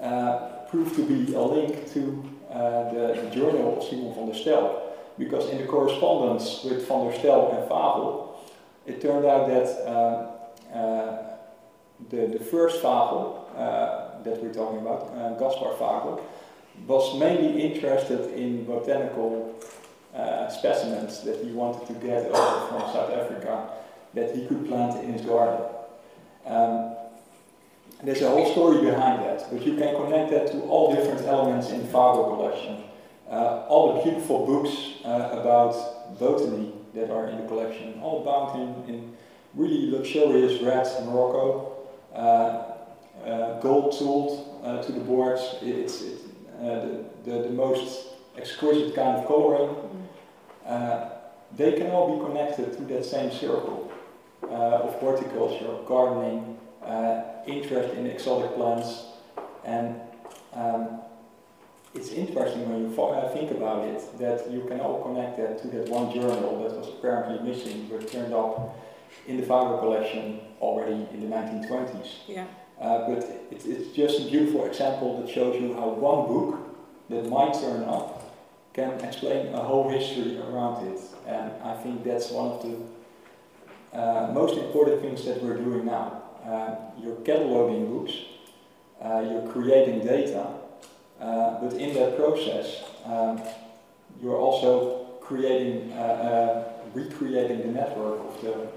uh, 0.00 0.66
proved 0.70 0.96
to 0.96 1.06
be 1.06 1.34
a 1.34 1.40
link 1.40 1.92
to 1.92 2.33
the, 2.54 3.20
the, 3.22 3.30
journal 3.34 3.78
of 3.78 3.84
Simon 3.84 4.14
van 4.14 4.26
der 4.26 4.34
Stel. 4.34 4.80
Because 5.18 5.48
in 5.50 5.58
the 5.58 5.66
correspondence 5.66 6.64
with 6.64 6.86
van 6.88 7.06
der 7.06 7.18
Stel 7.18 7.52
and 7.52 7.68
Fagel, 7.68 8.36
it 8.86 9.00
turned 9.00 9.26
out 9.26 9.48
that 9.48 9.66
uh, 9.86 10.76
uh, 10.76 11.36
the, 12.10 12.26
the 12.38 12.44
first 12.44 12.82
Fagel 12.82 13.40
that 14.24 14.42
we're 14.42 14.54
talking 14.54 14.78
about, 14.78 15.38
Gaspar 15.38 15.76
Fagel, 15.78 16.20
was 16.86 17.18
mainly 17.18 17.62
interested 17.62 18.32
in 18.34 18.64
botanical 18.64 19.54
uh, 20.14 20.48
specimens 20.48 21.22
that 21.22 21.44
he 21.44 21.52
wanted 21.52 21.86
to 21.86 21.92
get 21.94 22.26
over 22.26 22.68
from 22.68 22.80
South 22.92 23.10
Africa 23.12 23.68
that 24.14 24.34
he 24.34 24.46
could 24.46 24.66
plant 24.66 25.02
in 25.04 25.12
his 25.12 25.22
garden. 25.22 25.66
Um, 26.46 26.94
there's 28.04 28.22
a 28.22 28.28
whole 28.28 28.50
story 28.52 28.84
behind 28.84 29.22
that, 29.22 29.46
but 29.50 29.64
you 29.64 29.76
can 29.76 29.94
connect 29.96 30.30
that 30.30 30.46
to 30.52 30.60
all 30.62 30.94
different 30.94 31.22
elements 31.22 31.70
in 31.70 31.82
the 31.82 31.88
Fagel 31.88 32.36
collection. 32.36 32.84
Uh, 33.30 33.64
all 33.68 33.94
the 33.94 34.02
beautiful 34.02 34.44
books 34.46 35.04
uh, 35.04 35.40
about 35.40 36.18
botany 36.18 36.72
that 36.94 37.10
are 37.10 37.28
in 37.28 37.40
the 37.40 37.48
collection, 37.48 37.98
all 38.02 38.24
bound 38.24 38.88
in, 38.88 38.94
in 38.94 39.16
really 39.54 39.90
luxurious 39.90 40.62
red 40.62 40.86
Morocco, 41.06 41.72
uh, 42.14 42.70
uh 43.24 43.60
gold 43.60 43.96
tooled 43.98 44.60
uh, 44.62 44.82
to 44.82 44.92
the 44.92 45.00
boards. 45.00 45.56
It's, 45.62 46.02
it's 46.02 46.22
uh, 46.60 46.64
the, 46.64 47.04
the, 47.24 47.42
the, 47.44 47.50
most 47.50 48.08
exquisite 48.36 48.94
kind 48.94 49.18
of 49.18 49.26
coloring, 49.26 49.74
mm. 49.74 50.06
uh, 50.66 51.10
they 51.56 51.72
can 51.72 51.90
all 51.90 52.16
be 52.16 52.24
connected 52.24 52.72
to 52.76 52.82
that 52.84 53.04
same 53.04 53.30
circle 53.30 53.90
uh, 54.44 54.86
of 54.86 54.94
horticulture, 54.94 55.78
gardening, 55.86 56.53
interest 57.46 57.94
in 57.94 58.06
exotic 58.06 58.54
plants, 58.54 59.04
and 59.64 60.00
um, 60.52 61.00
it's 61.94 62.10
interesting 62.10 62.68
when 62.68 62.90
you 62.90 63.02
uh, 63.02 63.28
think 63.28 63.52
about 63.52 63.84
it 63.84 64.18
that 64.18 64.50
you 64.50 64.62
can 64.62 64.80
all 64.80 65.02
connect 65.02 65.36
that 65.36 65.62
to 65.62 65.68
that 65.68 65.88
one 65.88 66.12
journal 66.12 66.62
that 66.62 66.76
was 66.76 66.88
apparently 66.88 67.38
missing 67.48 67.88
but 67.90 68.10
turned 68.10 68.34
up 68.34 68.76
in 69.28 69.36
the 69.36 69.44
Fagel 69.44 69.78
collection 69.78 70.40
already 70.60 71.06
in 71.12 71.20
the 71.20 71.36
1920s. 71.36 72.08
Yeah. 72.26 72.46
Uh, 72.80 73.08
but 73.08 73.18
it, 73.18 73.62
it's 73.64 73.94
just 73.94 74.20
a 74.20 74.24
beautiful 74.24 74.64
example 74.64 75.20
that 75.20 75.32
shows 75.32 75.60
you 75.60 75.74
how 75.74 75.88
one 75.88 76.26
book 76.26 76.58
that 77.10 77.28
might 77.30 77.54
turn 77.54 77.84
up 77.84 78.20
can 78.72 78.90
explain 79.04 79.54
a 79.54 79.62
whole 79.62 79.88
history 79.88 80.36
around 80.38 80.88
it. 80.88 81.00
And 81.28 81.52
I 81.62 81.74
think 81.76 82.02
that's 82.02 82.30
one 82.30 82.50
of 82.50 82.62
the 82.62 83.96
uh, 83.96 84.32
most 84.32 84.58
important 84.58 85.00
things 85.00 85.24
that 85.26 85.40
we're 85.40 85.56
doing 85.56 85.84
now. 85.84 86.23
Uh, 86.44 86.76
you're 87.02 87.16
cataloging 87.16 87.88
books, 87.88 88.12
uh, 89.02 89.24
you're 89.28 89.50
creating 89.50 90.04
data, 90.04 90.46
uh, 91.18 91.58
but 91.60 91.72
in 91.74 91.94
that 91.94 92.16
process, 92.18 92.84
um, 93.06 93.40
you're 94.22 94.36
also 94.36 95.06
creating, 95.20 95.90
uh, 95.92 95.96
uh, 95.96 96.64
recreating 96.92 97.58
the 97.60 97.68
network 97.68 98.20
of 98.20 98.42
the 98.42 98.68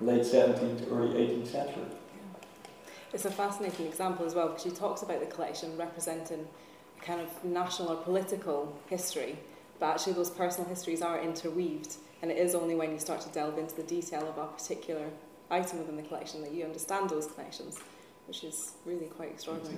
late 0.00 0.22
17th, 0.22 0.90
early 0.92 1.18
18th 1.18 1.48
century. 1.48 1.84
It's 3.12 3.24
a 3.24 3.30
fascinating 3.30 3.86
example 3.86 4.24
as 4.24 4.36
well 4.36 4.48
because 4.48 4.62
she 4.62 4.70
talks 4.70 5.02
about 5.02 5.18
the 5.18 5.26
collection 5.26 5.76
representing 5.76 6.46
a 6.96 7.04
kind 7.04 7.20
of 7.20 7.44
national 7.44 7.88
or 7.88 7.96
political 7.96 8.78
history, 8.86 9.36
but 9.80 9.86
actually 9.86 10.12
those 10.12 10.30
personal 10.30 10.68
histories 10.68 11.02
are 11.02 11.20
interweaved, 11.20 11.96
and 12.22 12.30
it 12.30 12.38
is 12.38 12.54
only 12.54 12.76
when 12.76 12.92
you 12.92 13.00
start 13.00 13.20
to 13.22 13.28
delve 13.30 13.58
into 13.58 13.74
the 13.74 13.82
detail 13.82 14.28
of 14.28 14.38
a 14.38 14.46
particular 14.46 15.10
item 15.50 15.78
within 15.78 15.96
the 15.96 16.02
collection 16.02 16.42
that 16.42 16.52
you 16.52 16.64
understand 16.64 17.10
those 17.10 17.26
connections, 17.26 17.78
which 18.26 18.44
is 18.44 18.72
really 18.86 19.06
quite 19.06 19.30
extraordinary. 19.30 19.76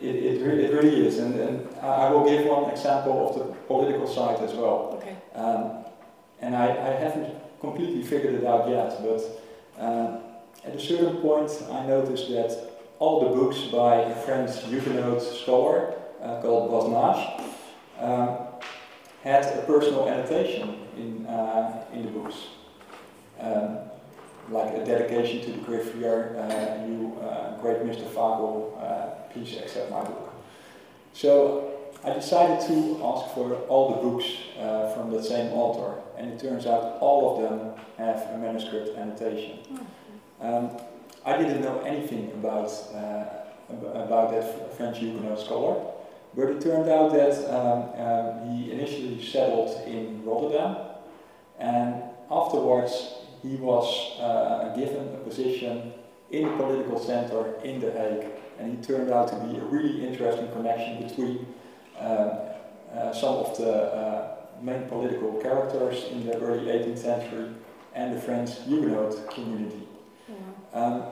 It, 0.00 0.06
it, 0.06 0.16
it, 0.24 0.46
really, 0.46 0.64
it 0.64 0.72
really 0.72 1.06
is, 1.06 1.18
and, 1.18 1.34
and 1.34 1.68
I 1.80 2.10
will 2.10 2.24
give 2.24 2.46
one 2.46 2.70
example 2.70 3.28
of 3.28 3.38
the 3.38 3.54
political 3.66 4.06
side 4.06 4.40
as 4.40 4.52
well. 4.54 4.98
Okay. 5.00 5.16
Um, 5.34 5.84
and 6.40 6.56
I, 6.56 6.66
I 6.66 6.92
haven't 6.94 7.34
completely 7.60 8.02
figured 8.02 8.34
it 8.34 8.44
out 8.44 8.68
yet, 8.68 9.00
but 9.02 9.22
uh, 9.78 10.18
at 10.64 10.74
a 10.74 10.80
certain 10.80 11.16
point 11.16 11.50
I 11.70 11.86
noticed 11.86 12.28
that 12.28 12.70
all 12.98 13.28
the 13.28 13.36
books 13.36 13.58
by 13.72 13.96
a 13.96 14.14
French 14.14 14.62
Huguenot 14.64 15.22
scholar 15.22 15.94
uh, 16.22 16.40
called 16.40 16.70
Basnage 16.70 17.42
um, 18.00 18.38
had 19.22 19.44
a 19.44 19.62
personal 19.62 20.08
annotation 20.08 20.78
in, 20.96 21.26
uh, 21.26 21.84
in 21.92 22.04
the 22.04 22.10
books. 22.10 22.36
Um, 23.40 23.78
like 24.52 24.74
a 24.74 24.84
dedication 24.84 25.40
to 25.44 25.52
the 25.52 25.58
Griffier, 25.58 26.36
uh, 26.36 26.86
you 26.86 27.18
uh, 27.20 27.56
great 27.60 27.78
Mr. 27.78 28.04
Fagel, 28.04 28.76
uh, 28.80 29.06
please 29.32 29.56
accept 29.56 29.90
my 29.90 30.04
book. 30.04 30.32
So 31.14 31.72
I 32.04 32.12
decided 32.12 32.66
to 32.68 33.00
ask 33.04 33.34
for 33.34 33.54
all 33.68 33.94
the 33.94 34.08
books 34.08 34.26
uh, 34.58 34.92
from 34.94 35.10
that 35.12 35.24
same 35.24 35.52
author, 35.52 36.00
and 36.18 36.32
it 36.32 36.38
turns 36.40 36.66
out 36.66 36.98
all 37.00 37.36
of 37.36 37.42
them 37.42 37.84
have 37.98 38.28
a 38.34 38.38
manuscript 38.38 38.96
annotation. 38.96 39.58
Oh, 39.72 39.86
Um, 40.46 40.70
I 41.24 41.36
didn't 41.38 41.60
know 41.62 41.80
anything 41.82 42.32
about 42.32 42.68
uh, 42.92 43.24
about 43.70 44.32
that 44.32 44.76
French 44.76 44.98
Huguenot 44.98 45.38
scholar, 45.38 45.76
but 46.34 46.48
it 46.50 46.60
turned 46.60 46.90
out 46.90 47.12
that 47.12 47.34
um, 47.48 47.78
um, 48.04 48.50
he 48.50 48.72
initially 48.72 49.22
settled 49.24 49.70
in 49.86 50.24
Rotterdam, 50.24 50.76
and 51.60 52.02
afterwards 52.28 53.21
he 53.42 53.56
was 53.56 54.18
uh, 54.20 54.74
given 54.76 55.14
a 55.14 55.18
position 55.18 55.92
in 56.30 56.48
the 56.48 56.56
political 56.56 56.98
center 56.98 57.54
in 57.64 57.80
The 57.80 57.92
Hague, 57.92 58.26
and 58.58 58.76
he 58.76 58.82
turned 58.82 59.10
out 59.10 59.28
to 59.28 59.36
be 59.46 59.58
a 59.58 59.64
really 59.64 60.06
interesting 60.06 60.50
connection 60.52 61.06
between 61.06 61.46
um, 61.98 62.30
uh, 62.94 63.12
some 63.12 63.34
of 63.36 63.56
the 63.58 63.72
uh, 63.72 64.36
main 64.62 64.88
political 64.88 65.32
characters 65.40 66.04
in 66.10 66.26
the 66.26 66.38
early 66.38 66.66
18th 66.66 66.98
century 66.98 67.48
and 67.94 68.16
the 68.16 68.20
French 68.20 68.50
Huguenot 68.66 69.30
community. 69.30 69.86
yeah. 70.28 70.80
Um, 70.80 71.02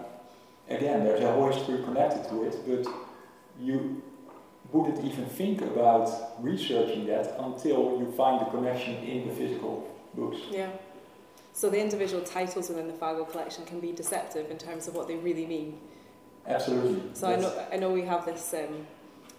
again, 0.69 1.05
there's 1.05 1.21
a 1.21 1.33
whole 1.33 1.53
history 1.53 1.83
connected 1.85 2.29
to 2.31 2.45
it, 2.45 2.57
but 2.67 2.93
you 3.61 4.03
wouldn't 4.73 5.05
even 5.05 5.27
think 5.27 5.61
about 5.63 6.09
researching 6.41 7.07
that 7.07 7.35
until 7.39 7.99
you 7.99 8.13
find 8.17 8.41
the 8.41 8.51
connection 8.51 8.95
in 8.97 9.29
the 9.29 9.35
physical 9.35 9.89
books. 10.15 10.39
Yeah. 10.51 10.71
So 11.61 11.69
the 11.69 11.79
individual 11.79 12.23
titles 12.23 12.71
within 12.71 12.87
the 12.87 12.95
Fagel 12.95 13.31
collection 13.31 13.67
can 13.67 13.81
be 13.81 13.93
deceptive 13.93 14.51
in 14.51 14.57
terms 14.57 14.89
of 14.89 14.95
what 14.95 15.09
they 15.09 15.17
really 15.17 15.45
mean. 15.45 15.79
Absolutely. 16.47 17.03
So 17.13 17.29
I 17.29 17.37
know, 17.37 17.67
I 17.71 17.77
know 17.77 17.91
we 17.93 18.01
have 18.01 18.25
this 18.25 18.55
um, 18.55 18.87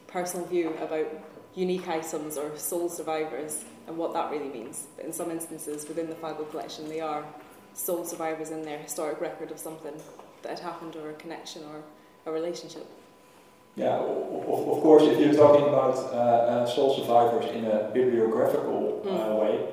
personal 0.05 0.45
view 0.45 0.71
about 0.79 1.07
unique 1.55 1.87
items 1.87 2.37
or 2.37 2.55
sole 2.55 2.89
survivors 2.89 3.65
and 3.87 3.97
what 3.97 4.13
that 4.13 4.29
really 4.29 4.49
means. 4.49 4.85
But 4.95 5.05
in 5.05 5.13
some 5.13 5.31
instances 5.31 5.87
within 5.87 6.09
the 6.09 6.13
Fagel 6.13 6.47
collection, 6.51 6.87
they 6.87 6.99
are 6.99 7.25
sole 7.73 8.05
survivors 8.05 8.51
in 8.51 8.61
their 8.61 8.77
historic 8.77 9.19
record 9.19 9.49
of 9.49 9.57
something 9.57 9.99
that 10.43 10.49
had 10.49 10.59
happened 10.59 10.95
or 10.97 11.09
a 11.09 11.13
connection 11.13 11.63
or 11.63 11.81
a 12.27 12.31
relationship. 12.31 12.85
Yeah, 13.75 13.97
of, 13.97 14.67
of 14.69 14.83
course, 14.83 15.01
if 15.01 15.19
you're 15.19 15.33
talking 15.33 15.67
about 15.67 15.97
uh, 15.97 16.17
uh, 16.17 16.65
sole 16.67 16.95
survivors 16.99 17.49
in 17.49 17.65
a 17.65 17.89
bibliographical 17.91 19.01
uh, 19.05 19.09
Mm. 19.09 19.41
way, 19.41 19.67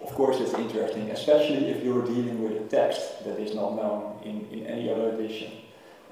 of 0.00 0.14
course 0.14 0.40
it's 0.40 0.54
interesting, 0.54 1.10
especially 1.10 1.68
if 1.68 1.84
you're 1.84 2.04
dealing 2.04 2.42
with 2.42 2.62
a 2.62 2.64
text 2.68 3.24
that 3.24 3.38
is 3.38 3.54
not 3.54 3.76
known 3.76 4.18
in, 4.24 4.46
in 4.52 4.66
any 4.66 4.90
other 4.90 5.10
edition. 5.10 5.52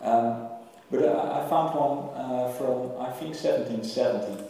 Um, 0.00 0.48
but 0.90 1.02
uh, 1.02 1.42
I 1.44 1.48
found 1.48 1.74
one 1.74 1.98
uh, 2.14 2.48
from, 2.52 2.92
I 3.00 3.10
think, 3.12 3.34
1770, 3.34 4.44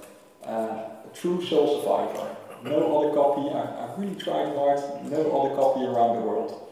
uh, 0.44 0.48
a 0.48 0.90
true 1.14 1.44
sole 1.44 1.80
survivor. 1.80 2.36
No 2.62 2.98
other 2.98 3.14
copy, 3.14 3.48
I, 3.54 3.86
I 3.86 3.94
really 3.96 4.16
tried 4.16 4.54
hard, 4.54 4.80
no 5.04 5.20
other 5.40 5.54
copy 5.54 5.84
around 5.84 6.16
the 6.16 6.22
world. 6.22 6.68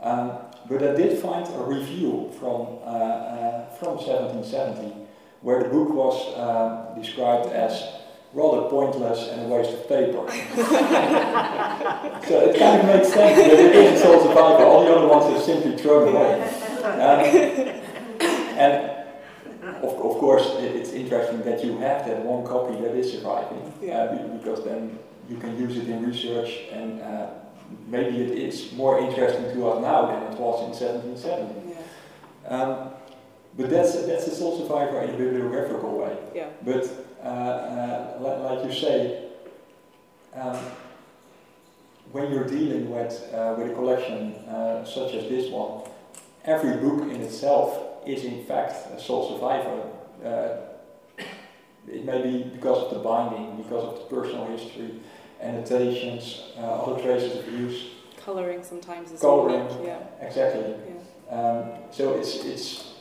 Um, 0.00 0.32
but 0.68 0.82
I 0.82 0.94
did 0.94 1.18
find 1.18 1.46
a 1.46 1.62
review 1.62 2.30
from, 2.38 2.78
uh, 2.84 2.90
uh, 2.90 3.70
from 3.76 3.96
1770 3.96 5.00
where 5.42 5.62
the 5.62 5.68
book 5.68 5.88
was 5.90 6.36
um, 6.36 7.00
described 7.00 7.46
as 7.46 7.99
rather 8.32 8.68
pointless 8.68 9.28
and 9.28 9.42
a 9.42 9.48
waste 9.54 9.72
of 9.72 9.88
paper. 9.88 10.24
so 12.28 12.40
it 12.40 12.58
kind 12.58 12.80
of 12.80 12.86
makes 12.86 13.08
sense 13.12 13.36
that 13.36 13.50
it 13.50 13.74
is 13.74 14.00
a 14.00 14.04
sole 14.04 14.20
survivor. 14.22 14.64
All 14.64 14.84
the 14.84 14.94
other 14.94 15.08
ones 15.08 15.24
are 15.36 15.40
simply 15.44 15.76
thrown 15.76 16.08
away. 16.14 16.42
Um, 16.84 17.20
and 18.56 18.90
of, 19.82 19.92
of 19.94 20.18
course, 20.18 20.46
it, 20.58 20.76
it's 20.76 20.92
interesting 20.92 21.42
that 21.42 21.64
you 21.64 21.78
have 21.78 22.06
that 22.06 22.24
one 22.24 22.44
copy 22.46 22.80
that 22.80 22.94
is 22.94 23.12
surviving, 23.12 23.72
Yeah. 23.82 23.98
uh, 24.04 24.36
because 24.38 24.64
then 24.64 24.98
you 25.28 25.36
can 25.38 25.58
use 25.58 25.76
it 25.76 25.88
in 25.88 26.04
research 26.06 26.60
and 26.72 27.00
uh, 27.02 27.30
maybe 27.86 28.20
it 28.20 28.30
is 28.38 28.72
more 28.72 28.98
interesting 29.00 29.44
to 29.54 29.68
us 29.70 29.80
now 29.82 30.06
than 30.06 30.22
it 30.32 30.38
was 30.38 30.60
in 30.62 30.70
1770. 30.88 31.70
Yeah. 31.70 31.76
Um, 32.48 32.90
but 33.56 33.68
that's 33.70 33.94
that's 34.06 34.26
a 34.28 34.34
sole 34.34 34.58
survivor 34.58 35.00
in 35.02 35.10
a 35.10 35.16
bibliographical 35.18 35.98
way. 35.98 36.16
Yeah. 36.34 36.48
But 36.64 36.84
uh, 36.84 36.86
uh, 36.86 37.09
like 37.24 38.64
you 38.64 38.72
say, 38.72 39.24
um, 40.34 40.56
when 42.12 42.32
you're 42.32 42.46
dealing 42.46 42.90
with 42.90 43.12
uh, 43.32 43.54
with 43.56 43.70
a 43.70 43.74
collection 43.74 44.32
uh, 44.48 44.84
such 44.84 45.14
as 45.14 45.28
this 45.28 45.50
one, 45.50 45.82
every 46.44 46.76
book 46.76 47.02
in 47.02 47.20
itself 47.22 47.78
is 48.06 48.24
in 48.24 48.44
fact 48.44 48.72
a 48.92 49.00
sole 49.00 49.34
survivor. 49.34 49.82
Uh, 50.24 50.66
it 51.90 52.04
may 52.04 52.22
be 52.22 52.44
because 52.44 52.84
of 52.84 52.90
the 52.94 53.00
binding, 53.00 53.56
because 53.56 53.84
of 53.84 53.94
the 53.98 54.16
personal 54.16 54.46
history, 54.46 55.00
annotations, 55.40 56.52
uh, 56.58 56.60
other 56.60 57.02
traces 57.02 57.38
of 57.38 57.52
use. 57.52 57.86
Colouring 58.24 58.62
sometimes 58.62 59.10
is 59.12 59.20
Colouring. 59.20 59.64
unique. 59.70 59.86
Yeah. 59.86 59.98
Exactly. 60.26 60.74
Yeah. 60.86 61.36
Um, 61.36 61.70
so 61.90 62.14
it's 62.14 62.44
it's 62.44 62.94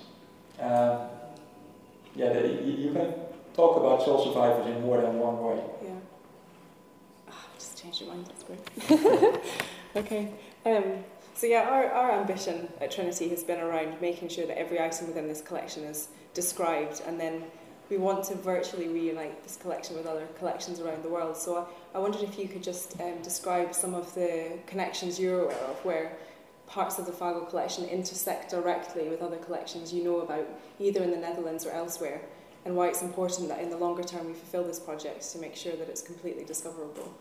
uh, 0.62 1.08
yeah 2.16 2.34
you 2.40 2.92
can 2.94 3.14
talk 3.60 3.78
about 3.78 4.02
sole 4.04 4.24
survivors 4.24 4.68
in 4.68 4.82
more 4.82 5.02
than 5.02 5.20
one 5.20 5.38
way. 5.44 5.62
Yeah. 5.84 5.90
Ah, 7.30 7.46
I've 7.46 7.60
just 7.60 7.82
changed 7.82 8.00
your 8.02 8.10
mind, 8.10 8.26
that's 8.28 8.44
great. 8.44 9.42
okay. 9.98 10.32
Um, 10.66 11.04
so 11.36 11.46
yeah, 11.48 11.70
our, 11.70 11.90
our 11.92 12.12
ambition 12.12 12.70
at 12.80 12.92
Trinity 12.92 13.28
has 13.30 13.44
been 13.44 13.60
around 13.60 14.00
making 14.02 14.30
sure 14.30 14.46
that 14.48 14.58
every 14.58 14.80
item 14.80 15.08
within 15.08 15.28
this 15.28 15.42
collection 15.42 15.84
is 15.84 16.08
described 16.34 17.02
and 17.06 17.20
then 17.20 17.44
we 17.90 17.98
want 17.98 18.24
to 18.26 18.36
virtually 18.36 18.88
reunite 18.88 19.44
this 19.44 19.58
collection 19.58 19.98
with 19.98 20.06
other 20.06 20.28
collections 20.38 20.80
around 20.80 21.04
the 21.04 21.10
world. 21.10 21.36
So 21.36 21.68
I, 21.94 21.98
I 21.98 22.00
wondered 22.00 22.22
if 22.22 22.38
you 22.40 22.48
could 22.48 22.64
just 22.64 23.00
um, 23.02 23.22
describe 23.24 23.74
some 23.74 23.94
of 23.94 24.14
the 24.16 24.60
connections 24.68 25.20
you're 25.20 25.46
aware 25.46 25.58
of 25.58 25.76
where 25.84 26.18
parts 26.68 27.00
of 27.00 27.06
the 27.08 27.12
Fagel 27.12 27.50
collection 27.50 27.84
intersect 27.86 28.52
directly 28.52 29.10
with 29.10 29.22
other 29.22 29.38
collections 29.38 29.92
you 29.92 30.04
know 30.04 30.22
about, 30.22 30.48
either 30.80 31.04
in 31.04 31.10
the 31.10 31.18
Netherlands 31.18 31.66
or 31.66 31.72
elsewhere, 31.72 32.22
and 32.70 32.78
why 32.78 32.88
it's 32.88 33.02
important 33.02 33.50
that 33.50 33.60
in 33.60 33.72
the 33.72 33.78
longer 33.78 34.04
term 34.04 34.28
we 34.28 34.34
fulfil 34.34 34.64
this 34.64 34.80
project 34.80 35.28
to 35.32 35.40
make 35.40 35.56
sure 35.56 35.76
that 35.76 35.90
it's 35.90 36.04
completely 36.04 36.46
discoverable. 36.46 37.12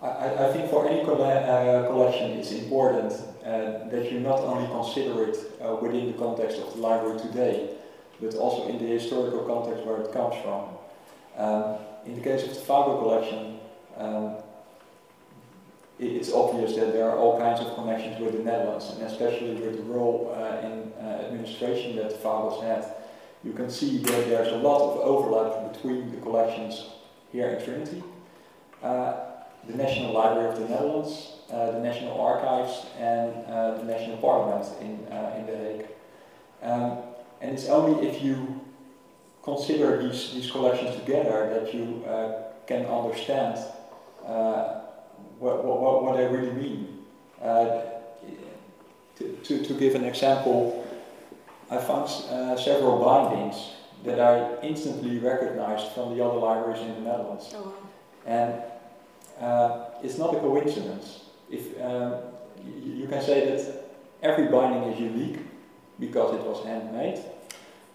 I, 0.00 0.46
I 0.46 0.52
think 0.54 0.70
for 0.70 0.88
any 0.88 1.04
colle- 1.04 1.22
uh, 1.22 1.86
collection 1.86 2.30
it's 2.30 2.50
important 2.52 3.12
uh, 3.12 3.88
that 3.92 4.10
you 4.10 4.20
not 4.20 4.40
only 4.40 4.66
consider 4.68 5.24
it 5.28 5.36
uh, 5.60 5.76
within 5.76 6.06
the 6.06 6.18
context 6.18 6.58
of 6.58 6.72
the 6.72 6.80
library 6.80 7.20
today, 7.20 7.76
but 8.18 8.34
also 8.36 8.68
in 8.68 8.78
the 8.78 8.86
historical 8.86 9.40
context 9.40 9.84
where 9.84 10.00
it 10.00 10.10
comes 10.14 10.34
from. 10.42 10.62
Um, 11.36 11.76
in 12.06 12.14
the 12.14 12.22
case 12.22 12.42
of 12.44 12.54
the 12.54 12.60
Fagel 12.60 12.98
collection, 13.02 13.58
um, 13.98 14.36
it's 15.98 16.32
obvious 16.32 16.74
that 16.76 16.94
there 16.94 17.10
are 17.10 17.18
all 17.18 17.38
kinds 17.38 17.60
of 17.60 17.74
connections 17.74 18.18
with 18.18 18.32
the 18.32 18.42
Netherlands, 18.42 18.94
and 18.94 19.02
especially 19.02 19.54
with 19.56 19.76
the 19.76 19.82
role 19.82 20.34
uh, 20.34 20.66
in 20.66 20.92
uh, 21.04 21.24
administration 21.26 21.96
that 21.96 22.08
the 22.08 22.16
Fagels 22.16 22.62
had. 22.62 22.96
You 23.46 23.52
can 23.52 23.70
see 23.70 23.98
that 23.98 24.28
there's 24.28 24.52
a 24.52 24.56
lot 24.56 24.80
of 24.80 24.98
overlap 25.02 25.72
between 25.72 26.10
the 26.10 26.16
collections 26.20 26.86
here 27.30 27.50
in 27.50 27.64
Trinity, 27.64 28.02
uh, 28.82 29.14
the 29.68 29.76
National 29.76 30.12
Library 30.12 30.48
of 30.48 30.58
the 30.58 30.68
Netherlands, 30.68 31.34
uh, 31.52 31.70
the 31.70 31.78
National 31.78 32.20
Archives, 32.20 32.86
and 32.98 33.46
uh, 33.46 33.78
the 33.78 33.84
National 33.84 34.16
Parliament 34.16 34.66
in, 34.80 35.06
uh, 35.12 35.36
in 35.38 35.46
The 35.46 35.56
Hague. 35.56 35.86
Um, 36.60 36.98
and 37.40 37.52
it's 37.52 37.68
only 37.68 38.08
if 38.08 38.20
you 38.20 38.60
consider 39.44 40.02
these, 40.02 40.34
these 40.34 40.50
collections 40.50 40.96
together 40.96 41.48
that 41.54 41.72
you 41.72 42.04
uh, 42.04 42.42
can 42.66 42.84
understand 42.86 43.60
what, 45.38 45.64
what, 45.64 46.02
what 46.02 46.16
they 46.16 46.26
really 46.26 46.50
mean. 46.50 47.04
To, 49.18 49.32
to, 49.44 49.64
to 49.64 49.74
give 49.74 49.94
an 49.94 50.04
example, 50.04 50.85
I 51.70 51.78
found 51.78 52.08
uh, 52.30 52.56
several 52.56 52.98
bindings 52.98 53.72
that 54.04 54.20
I 54.20 54.60
instantly 54.62 55.18
recognized 55.18 55.92
from 55.92 56.16
the 56.16 56.24
other 56.24 56.38
libraries 56.38 56.80
in 56.80 56.94
the 56.94 57.00
Netherlands. 57.00 57.52
Oh, 57.54 57.62
wow. 57.62 57.72
And 58.26 58.62
uh, 59.40 59.84
it's 60.02 60.18
not 60.18 60.34
a 60.34 60.40
coincidence. 60.40 61.24
If 61.50 61.80
um, 61.82 62.14
you, 62.64 63.06
can 63.06 63.22
say 63.22 63.44
that 63.46 63.84
every 64.22 64.48
binding 64.48 64.92
is 64.92 65.00
unique 65.00 65.38
because 65.98 66.34
it 66.34 66.42
was 66.42 66.64
handmade, 66.64 67.22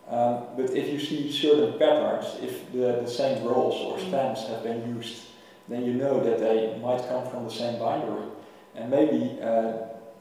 um, 0.08 0.46
but 0.58 0.72
if 0.72 0.92
you 0.92 1.00
see 1.00 1.32
certain 1.32 1.80
patterns, 1.80 2.38
if 2.42 2.72
the, 2.72 3.02
the 3.02 3.08
same 3.08 3.44
rolls 3.46 3.76
or 3.82 4.00
stamps 4.00 4.48
have 4.48 4.64
been 4.64 4.96
used, 4.96 5.24
then 5.70 5.86
you 5.86 5.94
know 5.94 6.22
that 6.24 6.40
they 6.40 6.78
might 6.82 7.08
come 7.08 7.30
from 7.30 7.46
the 7.46 7.52
same 7.52 7.80
bindery. 7.80 8.28
And 8.76 8.90
maybe 8.90 9.40
uh, 9.42 9.46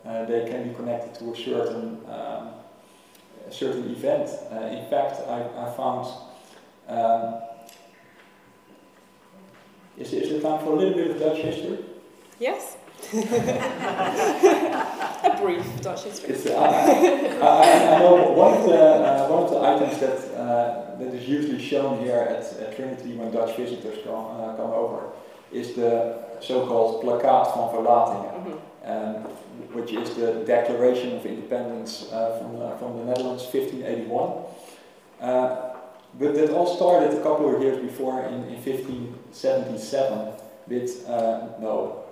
uh, 0.07 0.25
they 0.27 0.47
can 0.49 0.69
be 0.69 0.75
connected 0.75 1.15
to 1.21 1.33
a 1.33 1.37
certain, 1.37 2.01
um, 2.09 2.51
a 3.49 3.53
certain 3.53 3.91
event. 3.91 4.31
Uh, 4.51 4.67
in 4.67 4.85
fact, 4.89 5.21
I, 5.29 5.43
I 5.57 5.71
found. 5.77 6.07
Um, 6.89 7.35
is, 9.99 10.13
is 10.13 10.31
it 10.33 10.43
time 10.43 10.61
for 10.65 10.73
a 10.73 10.77
little 10.77 10.95
bit 10.95 11.11
of 11.11 11.19
Dutch 11.19 11.39
history? 11.39 11.79
Yes. 12.39 12.77
a 13.13 13.17
brief 15.41 15.65
Dutch 15.83 16.05
history. 16.05 16.35
It's, 16.35 16.47
uh, 16.47 16.55
I, 16.59 17.97
I, 17.97 17.99
know 17.99 18.33
one 18.33 18.55
of 18.59 18.65
the, 18.65 18.77
uh, 18.77 19.29
one 19.29 19.43
of 19.45 19.51
the 19.51 19.61
items 19.61 19.99
that, 20.01 20.19
uh, 20.39 20.97
that 20.99 21.15
is 21.15 21.29
usually 21.29 21.63
shown 21.63 21.99
here 22.03 22.17
at, 22.17 22.43
at 22.61 22.77
Trinity 22.77 23.13
when 23.15 23.31
Dutch 23.31 23.57
visitors 23.57 23.99
come, 24.05 24.15
uh, 24.15 24.55
come 24.57 24.71
over 24.71 25.11
is 25.53 25.75
the 25.75 26.19
so-called 26.41 27.03
Plakkaat 27.03 27.55
van 27.55 27.69
Verlatingen, 27.75 28.35
Mhm. 28.35 28.59
Um, 28.85 29.15
which 29.73 29.93
is 29.93 30.15
the 30.15 30.45
Declaration 30.47 31.17
of 31.17 31.27
Independence 31.27 32.11
uh, 32.13 32.39
from, 32.39 32.61
uh, 32.61 32.77
from 32.79 32.99
the 32.99 33.05
Netherlands, 33.05 33.43
1581. 33.45 34.45
Uh, 35.21 35.71
but 36.19 36.35
that 36.35 36.51
all 36.51 36.77
started 36.77 37.13
a 37.17 37.23
couple 37.23 37.55
of 37.55 37.63
years 37.63 37.79
before 37.79 38.23
in, 38.25 38.35
in 38.45 38.63
1577 38.63 40.33
with, 40.67 41.09
uh, 41.09 41.49
no, 41.61 42.05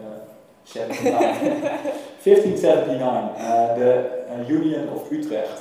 uh, 0.00 0.20
79. 0.64 1.12
1579, 2.24 3.00
uh, 3.04 3.74
the 3.78 4.32
uh, 4.32 4.48
Union 4.48 4.88
of 4.88 5.12
Utrecht, 5.12 5.60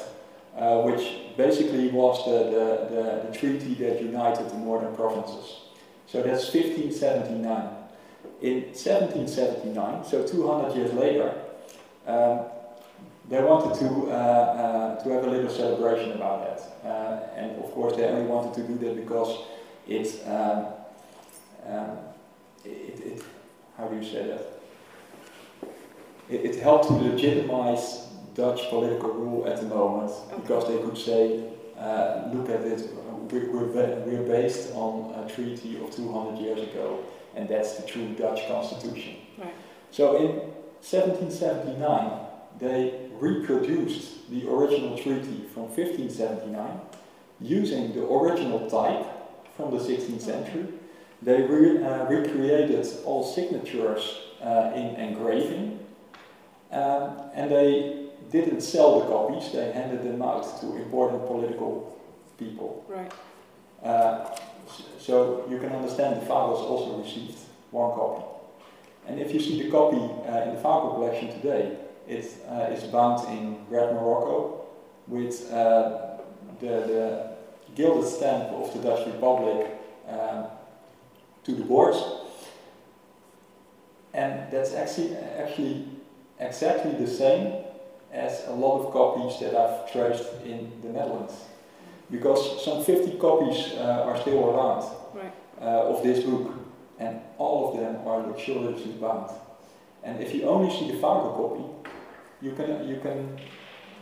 uh, 0.58 0.82
which 0.82 1.18
basically 1.36 1.90
was 1.90 2.24
the, 2.26 2.50
the, 2.50 2.96
the, 2.96 3.28
the 3.28 3.38
treaty 3.38 3.74
that 3.76 4.02
united 4.02 4.50
the 4.50 4.58
northern 4.58 4.96
provinces. 4.96 5.58
So 6.08 6.22
that's 6.22 6.54
1579. 6.54 7.73
In 8.44 8.64
1779, 8.74 10.04
so 10.04 10.28
200 10.28 10.76
years 10.76 10.94
later, 10.94 11.34
um, 12.06 12.42
they 13.30 13.42
wanted 13.42 13.80
to, 13.80 14.12
uh, 14.12 14.14
uh, 14.14 15.02
to 15.02 15.10
have 15.12 15.24
a 15.24 15.30
little 15.30 15.50
celebration 15.50 16.12
about 16.12 16.44
that. 16.44 16.86
Uh, 16.86 17.38
and 17.38 17.64
of 17.64 17.72
course, 17.72 17.96
they 17.96 18.04
only 18.04 18.26
wanted 18.26 18.54
to 18.56 18.68
do 18.68 18.78
that 18.80 18.98
because 18.98 19.46
it, 19.88 20.28
um, 20.28 20.66
um, 21.66 21.98
it, 22.66 23.00
it, 23.00 23.24
how 23.78 23.88
do 23.88 23.96
you 23.96 24.04
say 24.04 24.28
that? 24.28 24.60
It, 26.30 26.44
it 26.44 26.56
helped 26.62 26.90
to 26.90 26.96
legitimize 26.96 28.08
Dutch 28.36 28.68
political 28.68 29.12
rule 29.12 29.48
at 29.48 29.62
the 29.62 29.68
moment 29.68 30.12
because 30.36 30.68
they 30.68 30.80
could 30.80 30.98
say, 30.98 31.50
uh, 31.80 32.30
look 32.34 32.50
at 32.50 32.60
it, 32.60 32.90
we're, 33.32 33.50
we're 33.50 34.28
based 34.28 34.74
on 34.74 35.14
a 35.24 35.30
treaty 35.34 35.82
of 35.82 35.96
200 35.96 36.42
years 36.42 36.60
ago, 36.60 37.06
and 37.36 37.48
that's 37.50 37.78
the 37.78 37.88
true 37.88 38.14
Dutch 38.14 38.48
constitution. 38.48 39.16
Right. 39.38 39.54
So 39.92 40.18
in 40.18 40.26
1779, 40.82 42.20
they 42.60 43.10
reproduced 43.20 44.30
the 44.30 44.50
original 44.50 44.98
treaty 44.98 45.46
from 45.54 45.64
1579 45.64 46.80
using 47.40 47.94
the 47.94 48.06
original 48.06 48.70
type 48.70 49.06
from 49.56 49.72
the 49.72 49.78
16th 49.78 50.22
century. 50.22 50.68
They 51.22 51.42
re- 51.42 51.84
uh, 51.84 52.06
recreated 52.06 52.86
all 53.06 53.24
signatures 53.24 54.20
uh, 54.42 54.72
in 54.76 54.96
engraving, 54.96 55.80
um, 56.72 57.18
and 57.34 57.50
they 57.50 58.10
didn't 58.32 58.62
sell 58.62 59.00
the 59.00 59.06
copies, 59.06 59.52
they 59.52 59.72
handed 59.72 60.04
them 60.04 60.22
out 60.22 60.60
to 60.60 60.76
important 60.76 61.26
political 61.28 61.98
people. 62.38 62.84
Right. 62.88 63.12
Uh, 63.84 64.36
so 65.00 65.46
you 65.50 65.58
can 65.60 65.70
understand 65.70 66.22
the 66.22 66.26
Fagels 66.26 66.60
also 66.60 67.02
received 67.02 67.38
one 67.72 67.92
copy. 67.94 68.24
And 69.08 69.20
if 69.20 69.34
you 69.34 69.40
see 69.40 69.62
the 69.64 69.70
copy 69.70 69.98
uh, 69.98 70.44
in 70.44 70.56
the 70.56 70.62
Fagel 70.62 70.96
collection 70.96 71.30
today, 71.30 71.78
it 72.08 72.26
uh, 72.50 72.72
is 72.72 72.84
bound 72.86 73.28
in 73.30 73.66
red 73.70 73.94
Morocco 73.94 74.66
with 75.08 75.52
uh, 75.52 76.18
the, 76.60 76.68
the 76.68 77.34
gilded 77.76 78.10
stamp 78.10 78.50
of 78.50 78.74
the 78.74 78.80
Dutch 78.80 79.06
Republic 79.08 79.68
um, 80.08 80.46
to 81.44 81.56
the 81.56 81.64
boards. 81.64 81.98
And 84.14 84.52
that's 84.52 84.74
actually, 84.74 85.16
actually 85.16 85.88
exactly 86.40 86.92
the 86.92 87.08
same 87.08 87.64
as 88.12 88.44
a 88.48 88.54
lot 88.54 88.86
of 88.86 88.94
copies 88.94 89.40
that 89.40 89.56
I've 89.56 89.92
traced 89.92 90.32
in 90.46 90.72
the 90.82 90.90
Netherlands. 90.90 91.34
Because 92.12 92.64
some 92.64 92.84
50 92.84 93.18
copies 93.18 93.74
uh, 93.78 94.06
are 94.08 94.18
still 94.22 94.50
around 94.50 94.84
Right. 95.14 95.34
uh, 95.62 95.90
of 95.92 96.04
this 96.04 96.24
book, 96.24 96.52
and 97.00 97.22
all 97.38 97.70
of 97.74 97.80
them 97.80 98.08
are 98.08 98.20
luxuriously 98.28 98.94
bound. 98.94 99.30
And 100.04 100.22
if 100.22 100.34
you 100.36 100.44
only 100.48 100.70
see 100.72 100.92
the 100.92 100.98
Fagel 100.98 101.34
copy, 101.36 101.64
you 102.42 102.52
can 102.54 102.88
you 102.88 102.98
can 103.00 103.38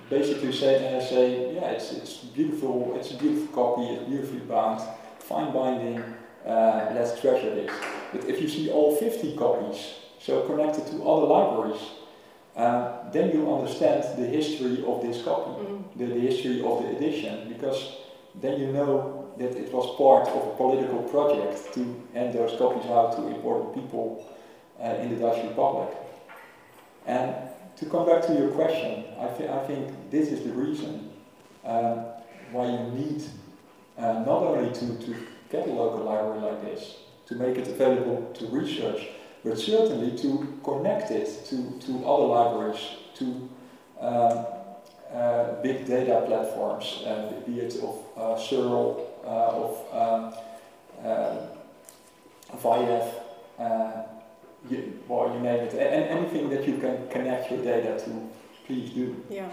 basically 0.10 0.52
say 0.52 0.98
uh, 0.98 1.02
say 1.02 1.54
yeah 1.56 1.72
it's 1.72 1.92
it's 1.94 2.14
beautiful 2.36 2.94
it's 2.98 3.12
a 3.12 3.18
beautiful 3.18 3.48
copy 3.54 3.84
it's 3.94 4.04
beautifully 4.10 4.40
bound 4.40 4.82
fine 5.20 5.54
binding 5.54 6.04
uh, 6.46 6.92
let's 6.96 7.22
treasure 7.22 7.54
this. 7.54 7.72
But 8.12 8.26
if 8.26 8.42
you 8.42 8.50
see 8.50 8.72
all 8.72 8.96
50 8.96 9.36
copies 9.38 9.78
so 10.20 10.42
connected 10.48 10.86
to 10.88 11.04
other 11.08 11.28
libraries, 11.28 11.82
uh, 12.56 13.10
then 13.12 13.32
you 13.32 13.54
understand 13.54 14.04
the 14.18 14.26
history 14.26 14.84
of 14.86 15.02
this 15.02 15.24
copy 15.24 15.52
Mm. 15.52 15.84
the, 15.96 16.06
the 16.06 16.20
history 16.20 16.62
of 16.64 16.84
the 16.84 16.90
edition 16.98 17.48
because 17.50 17.80
then 18.42 18.60
you 18.60 18.68
know 18.72 19.26
that 19.38 19.56
it 19.56 19.72
was 19.74 19.96
part 19.98 20.28
of 20.28 20.48
a 20.48 20.56
political 20.58 21.00
project 21.04 21.74
to 21.74 21.82
hand 22.14 22.34
those 22.34 22.58
copies 22.58 22.86
out 22.92 23.16
to 23.16 23.28
important 23.28 23.74
people 23.74 24.26
uh, 24.80 25.02
in 25.02 25.10
the 25.10 25.16
Dutch 25.16 25.44
Republic. 25.48 25.90
And 27.06 27.34
to 27.78 27.86
come 27.86 28.06
back 28.06 28.22
to 28.28 28.34
your 28.34 28.50
question, 28.52 29.06
I, 29.20 29.28
thi- 29.28 29.48
I 29.50 29.60
think 29.68 30.12
this 30.12 30.30
is 30.30 30.44
the 30.44 30.52
reason 30.54 31.10
um, 31.66 32.06
why 32.52 32.66
you 32.68 32.80
need 32.92 33.24
uh, 33.98 34.14
not 34.26 34.44
only 34.44 34.72
to, 34.74 34.98
to 35.06 35.16
get 35.50 35.68
a 35.68 35.72
local 35.72 36.04
library 36.06 36.40
like 36.42 36.62
this, 36.64 36.98
to 37.28 37.36
make 37.36 37.58
it 37.58 37.68
available 37.68 38.32
to 38.34 38.46
research, 38.48 39.08
but 39.44 39.58
certainly 39.58 40.16
to 40.18 40.60
connect 40.64 41.12
it 41.12 41.46
to, 41.46 41.72
to 41.80 42.06
other 42.06 42.26
libraries, 42.26 42.82
to 43.16 43.50
um, 44.00 44.46
uh, 45.14 45.62
big 45.62 45.86
data 45.86 46.24
platforms, 46.26 47.04
uh, 47.06 47.34
be 47.46 47.60
it 47.60 47.76
of 47.84 48.04
uh, 48.18 48.36
uh, 49.26 49.28
of 49.28 49.78
um, 49.94 50.34
uh, 51.04 51.48
VIAF, 52.58 53.14
uh, 53.60 53.92
you, 54.70 55.00
you 55.34 55.40
name 55.40 55.66
it, 55.66 55.74
a- 55.74 55.78
a- 55.80 56.10
anything 56.18 56.50
that 56.50 56.68
you 56.68 56.78
can 56.78 57.08
connect 57.10 57.52
your 57.52 57.64
data 57.64 58.00
to, 58.06 58.30
please 58.66 58.92
do. 58.92 59.16
Yeah. 59.30 59.50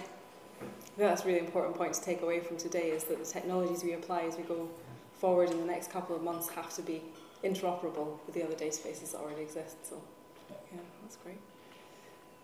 That's 0.96 1.22
a 1.22 1.26
really 1.26 1.38
important 1.38 1.76
point 1.76 1.94
to 1.94 2.02
take 2.02 2.22
away 2.22 2.40
from 2.40 2.56
today 2.56 2.90
is 2.90 3.04
that 3.04 3.18
the 3.18 3.24
technologies 3.24 3.84
we 3.84 3.92
apply 3.92 4.22
as 4.22 4.36
we 4.36 4.42
go 4.42 4.68
forward 5.14 5.50
in 5.50 5.58
the 5.60 5.66
next 5.66 5.90
couple 5.92 6.14
of 6.16 6.22
months 6.22 6.48
have 6.50 6.74
to 6.74 6.82
be 6.82 7.02
interoperable 7.44 8.18
with 8.26 8.34
the 8.34 8.42
other 8.42 8.54
databases 8.54 9.12
that 9.12 9.20
already 9.20 9.42
exist. 9.42 9.76
So, 9.88 10.00
yeah, 10.72 10.80
that's 11.02 11.16
great. 11.16 11.38